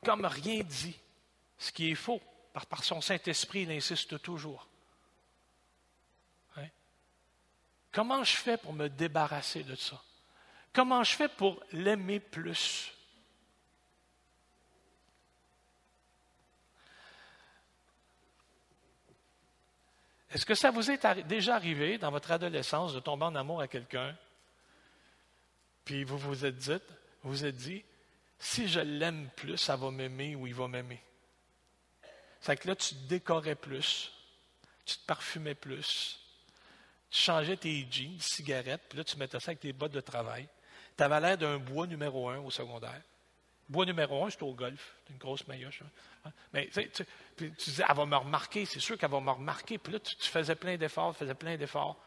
comme 0.00 0.24
rien 0.24 0.62
dit, 0.62 0.98
ce 1.58 1.72
qui 1.72 1.90
est 1.90 1.94
faux, 1.94 2.20
par, 2.68 2.84
son 2.84 3.00
Saint-Esprit, 3.00 3.62
il 3.62 3.70
insiste 3.72 4.20
toujours. 4.22 4.68
Hein? 6.56 6.68
Comment 7.92 8.22
je 8.24 8.36
fais 8.36 8.56
pour 8.56 8.72
me 8.72 8.88
débarrasser 8.88 9.62
de 9.62 9.74
ça? 9.74 10.00
Comment 10.72 11.04
je 11.04 11.14
fais 11.14 11.28
pour 11.28 11.62
l'aimer 11.72 12.20
plus? 12.20 12.92
Est-ce 20.30 20.44
que 20.44 20.56
ça 20.56 20.72
vous 20.72 20.90
est 20.90 21.06
déjà 21.28 21.54
arrivé 21.54 21.96
dans 21.96 22.10
votre 22.10 22.32
adolescence 22.32 22.92
de 22.92 22.98
tomber 22.98 23.24
en 23.24 23.36
amour 23.36 23.60
à 23.60 23.68
quelqu'un, 23.68 24.16
puis 25.84 26.02
vous 26.02 26.18
vous 26.18 26.44
êtes 26.44 26.72
vous 27.22 27.44
êtes 27.44 27.56
dit, 27.56 27.84
si 28.38 28.68
je 28.68 28.80
l'aime 28.80 29.30
plus, 29.36 29.56
ça 29.56 29.76
va 29.76 29.90
m'aimer 29.90 30.34
ou 30.36 30.46
il 30.46 30.54
va 30.54 30.68
m'aimer. 30.68 31.02
C'est 32.40 32.56
que 32.56 32.68
là, 32.68 32.76
tu 32.76 32.94
te 32.94 33.08
décorais 33.08 33.54
plus, 33.54 34.12
tu 34.84 34.96
te 34.96 35.06
parfumais 35.06 35.54
plus, 35.54 36.20
tu 37.10 37.18
changeais 37.18 37.56
tes 37.56 37.86
jeans, 37.90 38.20
cigarettes, 38.20 38.82
puis 38.88 38.98
là, 38.98 39.04
tu 39.04 39.16
mettais 39.16 39.40
ça 39.40 39.50
avec 39.50 39.60
tes 39.60 39.72
bottes 39.72 39.92
de 39.92 40.00
travail. 40.00 40.48
Tu 40.96 41.02
avais 41.02 41.20
l'air 41.20 41.38
d'un 41.38 41.58
bois 41.58 41.86
numéro 41.86 42.28
un 42.28 42.38
au 42.38 42.50
secondaire. 42.50 43.00
Bois 43.68 43.86
numéro 43.86 44.26
un, 44.26 44.30
c'est 44.30 44.42
au 44.42 44.52
golf. 44.52 44.96
une 45.08 45.16
grosse 45.16 45.46
maillotche. 45.46 45.82
Hein. 46.24 46.30
Mais 46.52 46.68
tu, 46.68 47.06
tu, 47.36 47.50
disais, 47.50 47.84
elle 47.88 47.96
va 47.96 48.04
me 48.04 48.16
remarquer, 48.16 48.66
c'est 48.66 48.80
sûr 48.80 48.98
qu'elle 48.98 49.10
va 49.10 49.20
me 49.20 49.30
remarquer. 49.30 49.78
Puis 49.78 49.92
là, 49.92 50.00
tu, 50.00 50.14
faisais 50.28 50.54
plein 50.54 50.76
d'efforts, 50.76 51.16
faisais 51.16 51.34
plein 51.34 51.56
d'efforts. 51.56 51.98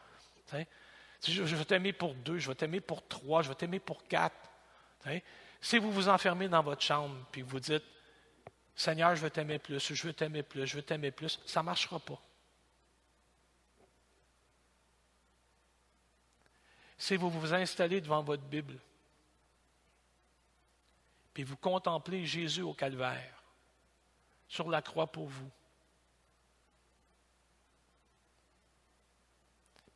Je, 0.53 1.45
je 1.45 1.55
vais 1.55 1.65
t'aimer 1.65 1.93
pour 1.93 2.13
deux, 2.13 2.37
je 2.37 2.47
vais 2.47 2.55
t'aimer 2.55 2.79
pour 2.79 3.07
trois, 3.07 3.41
je 3.41 3.49
vais 3.49 3.55
t'aimer 3.55 3.79
pour 3.79 4.03
quatre. 4.03 4.35
Si 5.67 5.79
vous 5.79 5.91
vous 5.91 6.07
enfermez 6.07 6.47
dans 6.47 6.63
votre 6.63 6.81
chambre 6.81 7.13
puis 7.29 7.41
vous 7.41 7.59
dites 7.59 7.83
Seigneur, 8.73 9.13
je 9.17 9.21
veux 9.21 9.29
t'aimer 9.29 9.59
plus, 9.59 9.93
je 9.93 10.07
veux 10.07 10.13
t'aimer 10.13 10.41
plus, 10.41 10.65
je 10.65 10.77
veux 10.77 10.81
t'aimer 10.81 11.11
plus, 11.11 11.41
ça 11.45 11.59
ne 11.59 11.65
marchera 11.65 11.99
pas. 11.99 12.21
Si 16.97 17.17
vous 17.17 17.29
vous 17.29 17.53
installez 17.53 17.99
devant 17.99 18.23
votre 18.23 18.43
Bible, 18.43 18.79
puis 21.33 21.43
vous 21.43 21.57
contemplez 21.57 22.25
Jésus 22.25 22.61
au 22.61 22.73
calvaire, 22.73 23.43
sur 24.47 24.69
la 24.69 24.81
croix 24.81 25.11
pour 25.11 25.27
vous, 25.27 25.51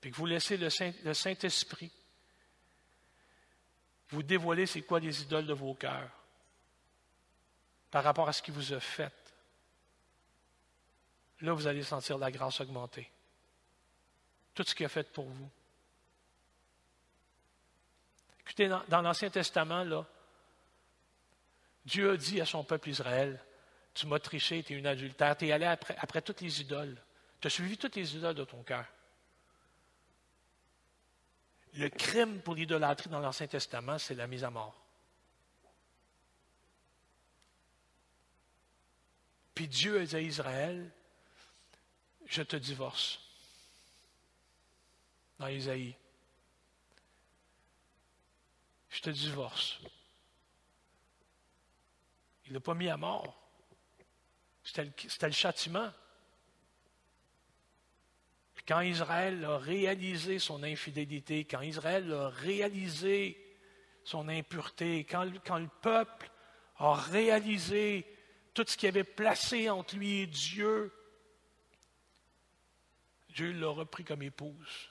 puis 0.01 0.11
que 0.11 0.17
vous 0.17 0.25
laissez 0.25 0.57
le 0.57 1.13
Saint-Esprit 1.13 1.93
vous 4.11 4.23
dévoiler 4.23 4.65
c'est 4.65 4.81
quoi 4.81 4.99
les 4.99 5.21
idoles 5.21 5.47
de 5.47 5.53
vos 5.53 5.73
cœurs 5.73 6.09
par 7.89 8.03
rapport 8.03 8.29
à 8.29 8.33
ce 8.33 8.41
qu'il 8.41 8.53
vous 8.53 8.73
a 8.73 8.79
fait, 8.79 9.13
là, 11.41 11.53
vous 11.53 11.67
allez 11.67 11.83
sentir 11.83 12.17
la 12.17 12.31
grâce 12.31 12.61
augmenter. 12.61 13.11
Tout 14.53 14.63
ce 14.63 14.73
qu'il 14.73 14.85
a 14.85 14.89
fait 14.89 15.11
pour 15.11 15.25
vous. 15.25 15.49
Écoutez, 18.41 18.67
dans, 18.67 19.01
l'Ancien 19.01 19.29
Testament, 19.29 19.83
là, 19.83 20.05
Dieu 21.85 22.11
a 22.11 22.17
dit 22.17 22.39
à 22.39 22.45
son 22.45 22.63
peuple 22.63 22.89
Israël, 22.89 23.43
tu 23.93 24.07
m'as 24.07 24.19
triché, 24.19 24.63
tu 24.63 24.73
es 24.73 24.77
une 24.77 24.87
adultère, 24.87 25.35
tu 25.35 25.47
es 25.47 25.51
allé 25.51 25.65
après, 25.65 25.95
après 25.99 26.21
toutes 26.21 26.41
les 26.41 26.61
idoles. 26.61 26.97
Tu 27.39 27.47
as 27.47 27.49
suivi 27.49 27.77
toutes 27.77 27.95
les 27.95 28.15
idoles 28.15 28.35
de 28.35 28.43
ton 28.43 28.61
cœur. 28.63 28.85
Le 31.73 31.89
crime 31.89 32.41
pour 32.41 32.55
l'idolâtrie 32.55 33.09
dans 33.09 33.19
l'Ancien 33.19 33.47
Testament, 33.47 33.97
c'est 33.97 34.15
la 34.15 34.27
mise 34.27 34.43
à 34.43 34.49
mort. 34.49 34.81
Puis 39.55 39.67
Dieu 39.67 39.99
a 39.99 40.05
dit 40.05 40.15
à 40.15 40.21
Israël, 40.21 40.91
je 42.25 42.41
te 42.41 42.55
divorce. 42.55 43.19
Dans 45.39 45.47
Isaïe. 45.47 45.95
Je 48.89 49.01
te 49.01 49.09
divorce. 49.09 49.79
Il 52.45 52.53
l'a 52.53 52.59
pas 52.59 52.73
mis 52.73 52.89
à 52.89 52.97
mort. 52.97 53.37
C'était 54.63 54.83
le, 54.83 54.91
le, 55.21 55.31
châtiment. 55.31 55.91
Quand 58.67 58.81
Israël 58.81 59.43
a 59.45 59.57
réalisé 59.57 60.39
son 60.39 60.63
infidélité, 60.63 61.45
quand 61.45 61.61
Israël 61.61 62.11
a 62.13 62.29
réalisé 62.29 63.37
son 64.03 64.27
impureté, 64.29 65.03
quand, 65.03 65.27
quand 65.45 65.59
le 65.59 65.69
peuple 65.81 66.29
a 66.77 66.93
réalisé 66.93 68.05
tout 68.53 68.65
ce 68.67 68.77
qu'il 68.77 68.89
avait 68.89 69.03
placé 69.03 69.69
entre 69.69 69.95
lui 69.95 70.21
et 70.21 70.27
Dieu, 70.27 70.93
Dieu 73.29 73.51
l'a 73.53 73.69
repris 73.69 74.03
comme 74.03 74.23
épouse. 74.23 74.89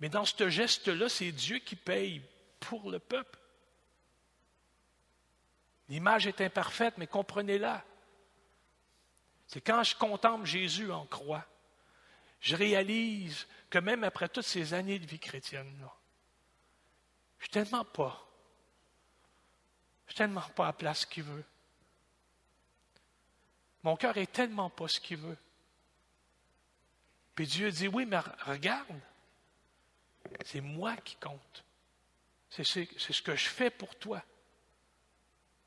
Mais 0.00 0.08
dans 0.08 0.24
ce 0.24 0.48
geste-là, 0.48 1.08
c'est 1.08 1.32
Dieu 1.32 1.58
qui 1.58 1.76
paye 1.76 2.22
pour 2.60 2.90
le 2.90 2.98
peuple. 2.98 3.38
L'image 5.88 6.26
est 6.26 6.40
imparfaite, 6.40 6.94
mais 6.98 7.06
comprenez-la. 7.06 7.84
C'est 9.46 9.60
quand 9.60 9.82
je 9.82 9.94
contemple 9.96 10.46
Jésus 10.46 10.90
en 10.90 11.06
croix, 11.06 11.46
je 12.44 12.56
réalise 12.56 13.46
que 13.70 13.78
même 13.78 14.04
après 14.04 14.28
toutes 14.28 14.44
ces 14.44 14.74
années 14.74 14.98
de 14.98 15.06
vie 15.06 15.18
chrétienne, 15.18 15.74
là, 15.80 15.90
je 17.38 17.44
suis 17.44 17.50
tellement 17.50 17.86
pas, 17.86 18.22
je 20.04 20.12
suis 20.12 20.18
tellement 20.18 20.42
pas 20.50 20.64
à 20.64 20.66
la 20.66 20.72
place 20.74 21.06
qu'il 21.06 21.22
veut. 21.22 21.44
Mon 23.82 23.96
cœur 23.96 24.18
est 24.18 24.30
tellement 24.30 24.68
pas 24.68 24.88
ce 24.88 25.00
qu'il 25.00 25.16
veut. 25.16 25.38
Puis 27.34 27.46
Dieu 27.46 27.70
dit, 27.70 27.88
oui, 27.88 28.04
mais 28.04 28.18
regarde, 28.18 29.00
c'est 30.44 30.60
moi 30.60 30.94
qui 30.98 31.16
compte. 31.16 31.64
C'est 32.50 32.64
ce 32.64 33.22
que 33.22 33.36
je 33.36 33.48
fais 33.48 33.70
pour 33.70 33.96
toi. 33.96 34.22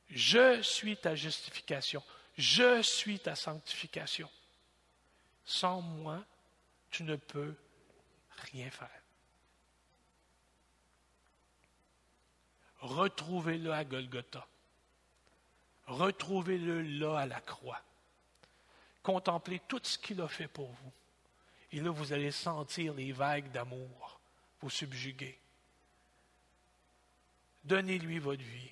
Je 0.10 0.62
suis 0.62 0.96
ta 0.96 1.16
justification. 1.16 2.04
Je 2.38 2.84
suis 2.84 3.20
ta 3.20 3.36
sanctification. 3.36 4.30
Sans 5.44 5.82
moi, 5.82 6.24
tu 6.98 7.04
ne 7.04 7.16
peux 7.16 7.54
rien 8.52 8.72
faire. 8.72 8.90
Retrouvez-le 12.80 13.72
à 13.72 13.84
Golgotha. 13.84 14.48
Retrouvez-le 15.86 16.82
là 16.82 17.20
à 17.20 17.26
la 17.28 17.40
croix. 17.40 17.80
Contemplez 19.04 19.62
tout 19.68 19.80
ce 19.84 20.00
qu'il 20.00 20.20
a 20.22 20.28
fait 20.28 20.48
pour 20.48 20.72
vous. 20.72 20.92
Et 21.72 21.82
là, 21.82 21.92
vous 21.92 22.14
allez 22.14 22.32
sentir 22.32 22.96
les 22.96 23.12
vagues 23.12 23.52
d'amour 23.52 24.20
vous 24.62 24.72
subjuguer. 24.72 25.40
Donnez-lui 27.64 28.18
votre 28.18 28.42
vie. 28.42 28.72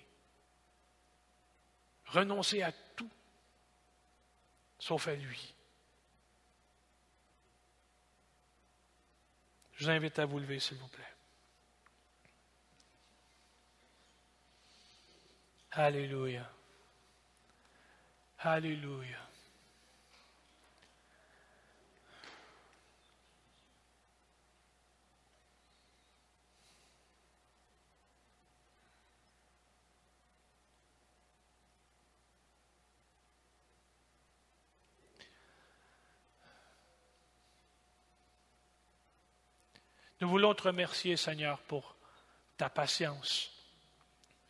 Renoncez 2.07 2.63
à 2.63 2.71
tout, 2.71 3.11
sauf 4.79 5.07
à 5.09 5.13
lui. 5.13 5.54
Je 9.75 9.85
vous 9.85 9.89
invite 9.89 10.19
à 10.19 10.25
vous 10.25 10.39
lever, 10.39 10.59
s'il 10.59 10.77
vous 10.77 10.87
plaît. 10.87 11.03
Alléluia. 15.71 16.49
Alléluia. 18.39 19.24
Nous 40.25 40.31
voulons 40.31 40.55
te 40.55 40.63
remercier, 40.63 41.17
Seigneur, 41.17 41.59
pour 41.59 41.95
ta 42.57 42.67
patience, 42.67 43.51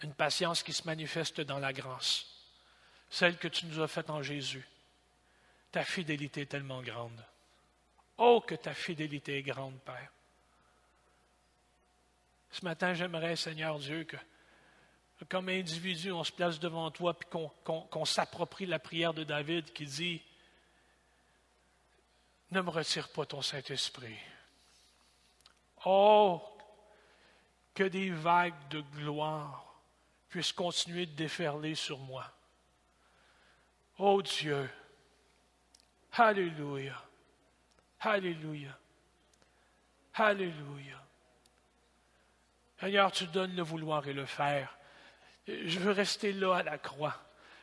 une 0.04 0.14
patience 0.14 0.64
qui 0.64 0.72
se 0.72 0.86
manifeste 0.86 1.42
dans 1.42 1.60
la 1.60 1.74
grâce, 1.74 2.28
celle 3.10 3.38
que 3.38 3.50
tu 3.50 3.66
nous 3.66 3.82
as 3.82 3.90
faite 3.90 4.10
en 4.10 4.22
Jésus. 4.22 4.66
Ta 5.74 5.84
fidélité 5.84 6.44
est 6.44 6.46
tellement 6.46 6.82
grande. 6.82 7.22
Oh, 8.18 8.40
que 8.40 8.56
ta 8.56 8.74
fidélité 8.74 9.40
est 9.40 9.42
grande, 9.42 9.78
Père. 9.82 10.14
Ce 12.52 12.64
matin, 12.64 12.94
j'aimerais, 12.94 13.36
Seigneur 13.36 13.78
Dieu, 13.78 14.06
que 14.06 14.16
comme 15.28 15.50
individu, 15.50 16.10
on 16.10 16.24
se 16.24 16.32
place 16.32 16.58
devant 16.58 16.90
toi 16.90 17.18
et 17.20 17.26
qu'on 17.26 18.06
s'approprie 18.06 18.66
la 18.66 18.80
prière 18.80 19.14
de 19.14 19.26
David 19.26 19.74
qui 19.74 19.88
dit 19.88 20.24
Ne 22.52 22.62
me 22.62 22.70
retire 22.70 23.10
pas 23.10 23.26
ton 23.26 23.42
Saint-Esprit. 23.42 24.16
Oh, 25.86 26.42
que 27.76 27.84
des 27.84 28.10
vagues 28.10 28.68
de 28.70 28.82
gloire 28.82 29.66
puissent 30.30 30.54
continuer 30.54 31.06
de 31.06 31.16
déferler 31.16 31.76
sur 31.76 32.00
moi. 32.00 32.26
Oh 34.00 34.22
Dieu, 34.22 34.70
Alléluia, 36.14 37.02
Alléluia, 38.00 38.78
Alléluia. 40.16 41.02
Seigneur, 42.80 43.12
tu 43.12 43.28
donnes 43.28 43.56
le 43.56 43.64
vouloir 43.64 44.08
et 44.08 44.14
le 44.14 44.26
faire. 44.26 44.76
Je 45.48 45.80
veux 45.80 45.92
rester 45.92 46.34
là 46.34 46.56
à 46.56 46.64
la 46.64 46.78
croix. 46.78 47.16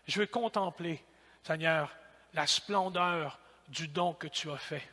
Je 0.06 0.20
veux 0.20 0.26
contempler, 0.26 1.04
Seigneur, 1.42 1.94
la 2.34 2.46
splendeur 2.46 3.38
du 3.68 3.88
don 3.88 4.14
que 4.14 4.26
tu 4.26 4.50
as 4.50 4.56
fait. 4.56 4.86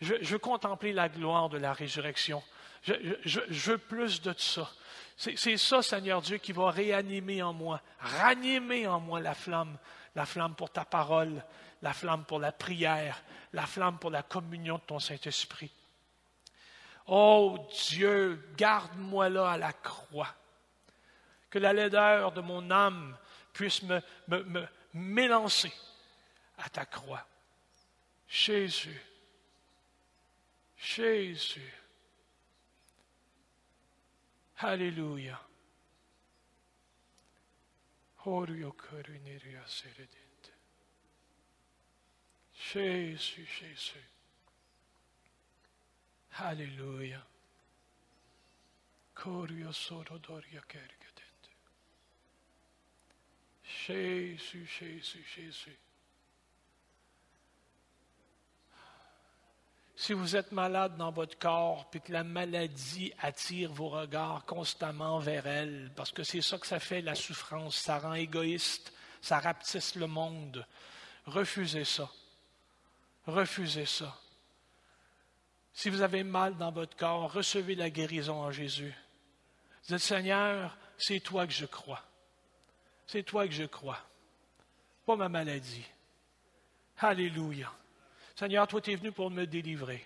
Je, 0.00 0.14
je 0.20 0.32
veux 0.32 0.38
contempler 0.38 0.92
la 0.92 1.08
gloire 1.08 1.48
de 1.48 1.58
la 1.58 1.72
résurrection. 1.72 2.42
Je, 2.82 3.70
veux 3.70 3.78
plus 3.78 4.20
de 4.20 4.34
ça. 4.36 4.70
C'est 5.16 5.56
ça, 5.56 5.82
Seigneur 5.82 6.20
Dieu, 6.20 6.38
qui 6.38 6.52
va 6.52 6.70
réanimer 6.70 7.42
en 7.42 7.52
moi, 7.52 7.80
ranimer 8.00 8.88
en 8.88 8.98
moi 8.98 9.20
la 9.20 9.34
flamme, 9.34 9.78
la 10.16 10.26
flamme 10.26 10.54
pour 10.56 10.70
ta 10.70 10.84
parole, 10.84 11.44
la 11.80 11.92
flamme 11.92 12.24
pour 12.24 12.40
la 12.40 12.50
prière, 12.50 13.22
la 13.52 13.66
flamme 13.66 13.98
pour 13.98 14.10
la 14.10 14.22
communion 14.22 14.76
de 14.76 14.82
ton 14.82 14.98
Saint-Esprit. 14.98 15.70
Oh 17.06 17.68
Dieu, 17.88 18.48
garde-moi 18.56 19.28
là 19.28 19.52
à 19.52 19.56
la 19.58 19.72
croix. 19.72 20.34
Que 21.50 21.58
la 21.58 21.72
laideur 21.72 22.32
de 22.32 22.40
mon 22.40 22.70
âme 22.70 23.16
puisse 23.52 23.82
me, 23.82 24.00
m'élancer 24.94 25.72
à 26.58 26.68
ta 26.68 26.84
croix. 26.86 27.24
Jésus, 28.26 29.00
Jésus. 30.76 31.81
Alléluia. 34.64 35.40
Orio 38.24 38.72
caro 38.74 39.12
in 39.12 39.26
seredente. 39.66 40.52
Jésus, 42.52 43.44
Jésus. 43.44 44.08
Alléluia. 46.38 47.26
Jésus, 53.64 54.66
Jésus, 54.66 55.24
Jésus. 55.24 55.81
Si 59.94 60.12
vous 60.14 60.36
êtes 60.36 60.52
malade 60.52 60.96
dans 60.96 61.10
votre 61.10 61.38
corps, 61.38 61.88
puis 61.90 62.00
que 62.00 62.12
la 62.12 62.24
maladie 62.24 63.12
attire 63.20 63.72
vos 63.72 63.88
regards 63.88 64.44
constamment 64.46 65.18
vers 65.18 65.46
elle, 65.46 65.90
parce 65.94 66.12
que 66.12 66.22
c'est 66.22 66.40
ça 66.40 66.58
que 66.58 66.66
ça 66.66 66.80
fait, 66.80 67.02
la 67.02 67.14
souffrance, 67.14 67.76
ça 67.76 67.98
rend 67.98 68.14
égoïste, 68.14 68.92
ça 69.20 69.38
rapetisse 69.38 69.94
le 69.94 70.06
monde, 70.06 70.66
refusez 71.26 71.84
ça. 71.84 72.10
Refusez 73.26 73.86
ça. 73.86 74.18
Si 75.74 75.88
vous 75.88 76.02
avez 76.02 76.24
mal 76.24 76.56
dans 76.56 76.72
votre 76.72 76.96
corps, 76.96 77.32
recevez 77.32 77.74
la 77.74 77.88
guérison 77.88 78.40
en 78.40 78.50
Jésus. 78.50 78.94
Dites, 79.88 79.98
Seigneur, 79.98 80.76
c'est 80.98 81.20
toi 81.20 81.46
que 81.46 81.52
je 81.52 81.66
crois. 81.66 82.02
C'est 83.06 83.22
toi 83.22 83.46
que 83.46 83.52
je 83.54 83.64
crois, 83.64 83.98
pas 85.06 85.16
ma 85.16 85.28
maladie. 85.28 85.84
Alléluia. 86.98 87.72
Seigneur, 88.42 88.66
toi, 88.66 88.80
tu 88.80 88.90
es 88.90 88.96
venu 88.96 89.12
pour 89.12 89.30
me 89.30 89.46
délivrer. 89.46 90.04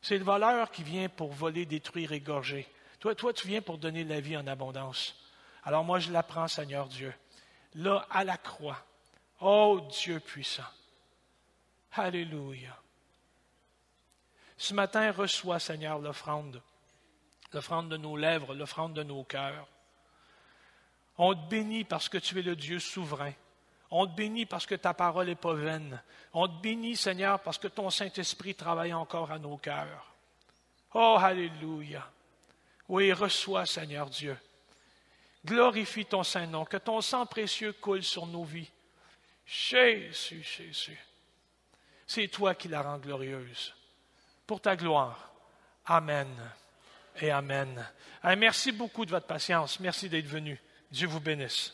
C'est 0.00 0.16
le 0.16 0.24
voleur 0.24 0.70
qui 0.70 0.82
vient 0.82 1.10
pour 1.10 1.34
voler, 1.34 1.66
détruire, 1.66 2.12
égorger. 2.12 2.66
Toi, 2.98 3.14
toi, 3.14 3.34
tu 3.34 3.46
viens 3.46 3.60
pour 3.60 3.76
donner 3.76 4.04
la 4.04 4.20
vie 4.20 4.38
en 4.38 4.46
abondance. 4.46 5.14
Alors 5.64 5.84
moi, 5.84 5.98
je 5.98 6.10
l'apprends, 6.10 6.48
Seigneur 6.48 6.88
Dieu. 6.88 7.12
Là, 7.74 8.06
à 8.10 8.24
la 8.24 8.38
croix. 8.38 8.82
Oh 9.42 9.86
Dieu 9.90 10.18
puissant. 10.18 10.62
Alléluia. 11.92 12.74
Ce 14.56 14.72
matin, 14.72 15.12
reçois, 15.12 15.58
Seigneur, 15.58 15.98
l'offrande. 15.98 16.62
L'offrande 17.52 17.90
de 17.90 17.98
nos 17.98 18.16
lèvres, 18.16 18.54
l'offrande 18.54 18.94
de 18.94 19.02
nos 19.02 19.24
cœurs. 19.24 19.68
On 21.18 21.34
te 21.34 21.50
bénit 21.50 21.84
parce 21.84 22.08
que 22.08 22.16
tu 22.16 22.38
es 22.38 22.42
le 22.42 22.56
Dieu 22.56 22.78
souverain. 22.78 23.34
On 23.90 24.06
te 24.06 24.14
bénit 24.14 24.46
parce 24.46 24.66
que 24.66 24.74
ta 24.74 24.94
parole 24.94 25.26
n'est 25.26 25.34
pas 25.34 25.54
vaine. 25.54 26.02
On 26.32 26.46
te 26.46 26.60
bénit, 26.60 26.96
Seigneur, 26.96 27.40
parce 27.40 27.58
que 27.58 27.68
ton 27.68 27.90
Saint-Esprit 27.90 28.54
travaille 28.54 28.92
encore 28.92 29.30
à 29.30 29.38
nos 29.38 29.56
cœurs. 29.56 30.14
Oh, 30.94 31.16
Alléluia. 31.18 32.08
Oui, 32.88 33.12
reçois, 33.12 33.66
Seigneur 33.66 34.08
Dieu. 34.10 34.36
Glorifie 35.44 36.04
ton 36.04 36.22
Saint-Nom, 36.22 36.64
que 36.64 36.76
ton 36.76 37.00
sang 37.00 37.24
précieux 37.26 37.72
coule 37.72 38.02
sur 38.02 38.26
nos 38.26 38.44
vies. 38.44 38.70
Jésus, 39.46 40.42
Jésus. 40.42 40.98
C'est 42.06 42.28
toi 42.28 42.54
qui 42.54 42.68
la 42.68 42.82
rends 42.82 42.98
glorieuse. 42.98 43.74
Pour 44.46 44.60
ta 44.60 44.76
gloire. 44.76 45.32
Amen 45.86 46.28
et 47.20 47.30
Amen. 47.30 47.86
merci 48.36 48.72
beaucoup 48.72 49.04
de 49.04 49.10
votre 49.10 49.26
patience. 49.26 49.80
Merci 49.80 50.08
d'être 50.08 50.26
venu. 50.26 50.60
Dieu 50.90 51.08
vous 51.08 51.20
bénisse. 51.20 51.72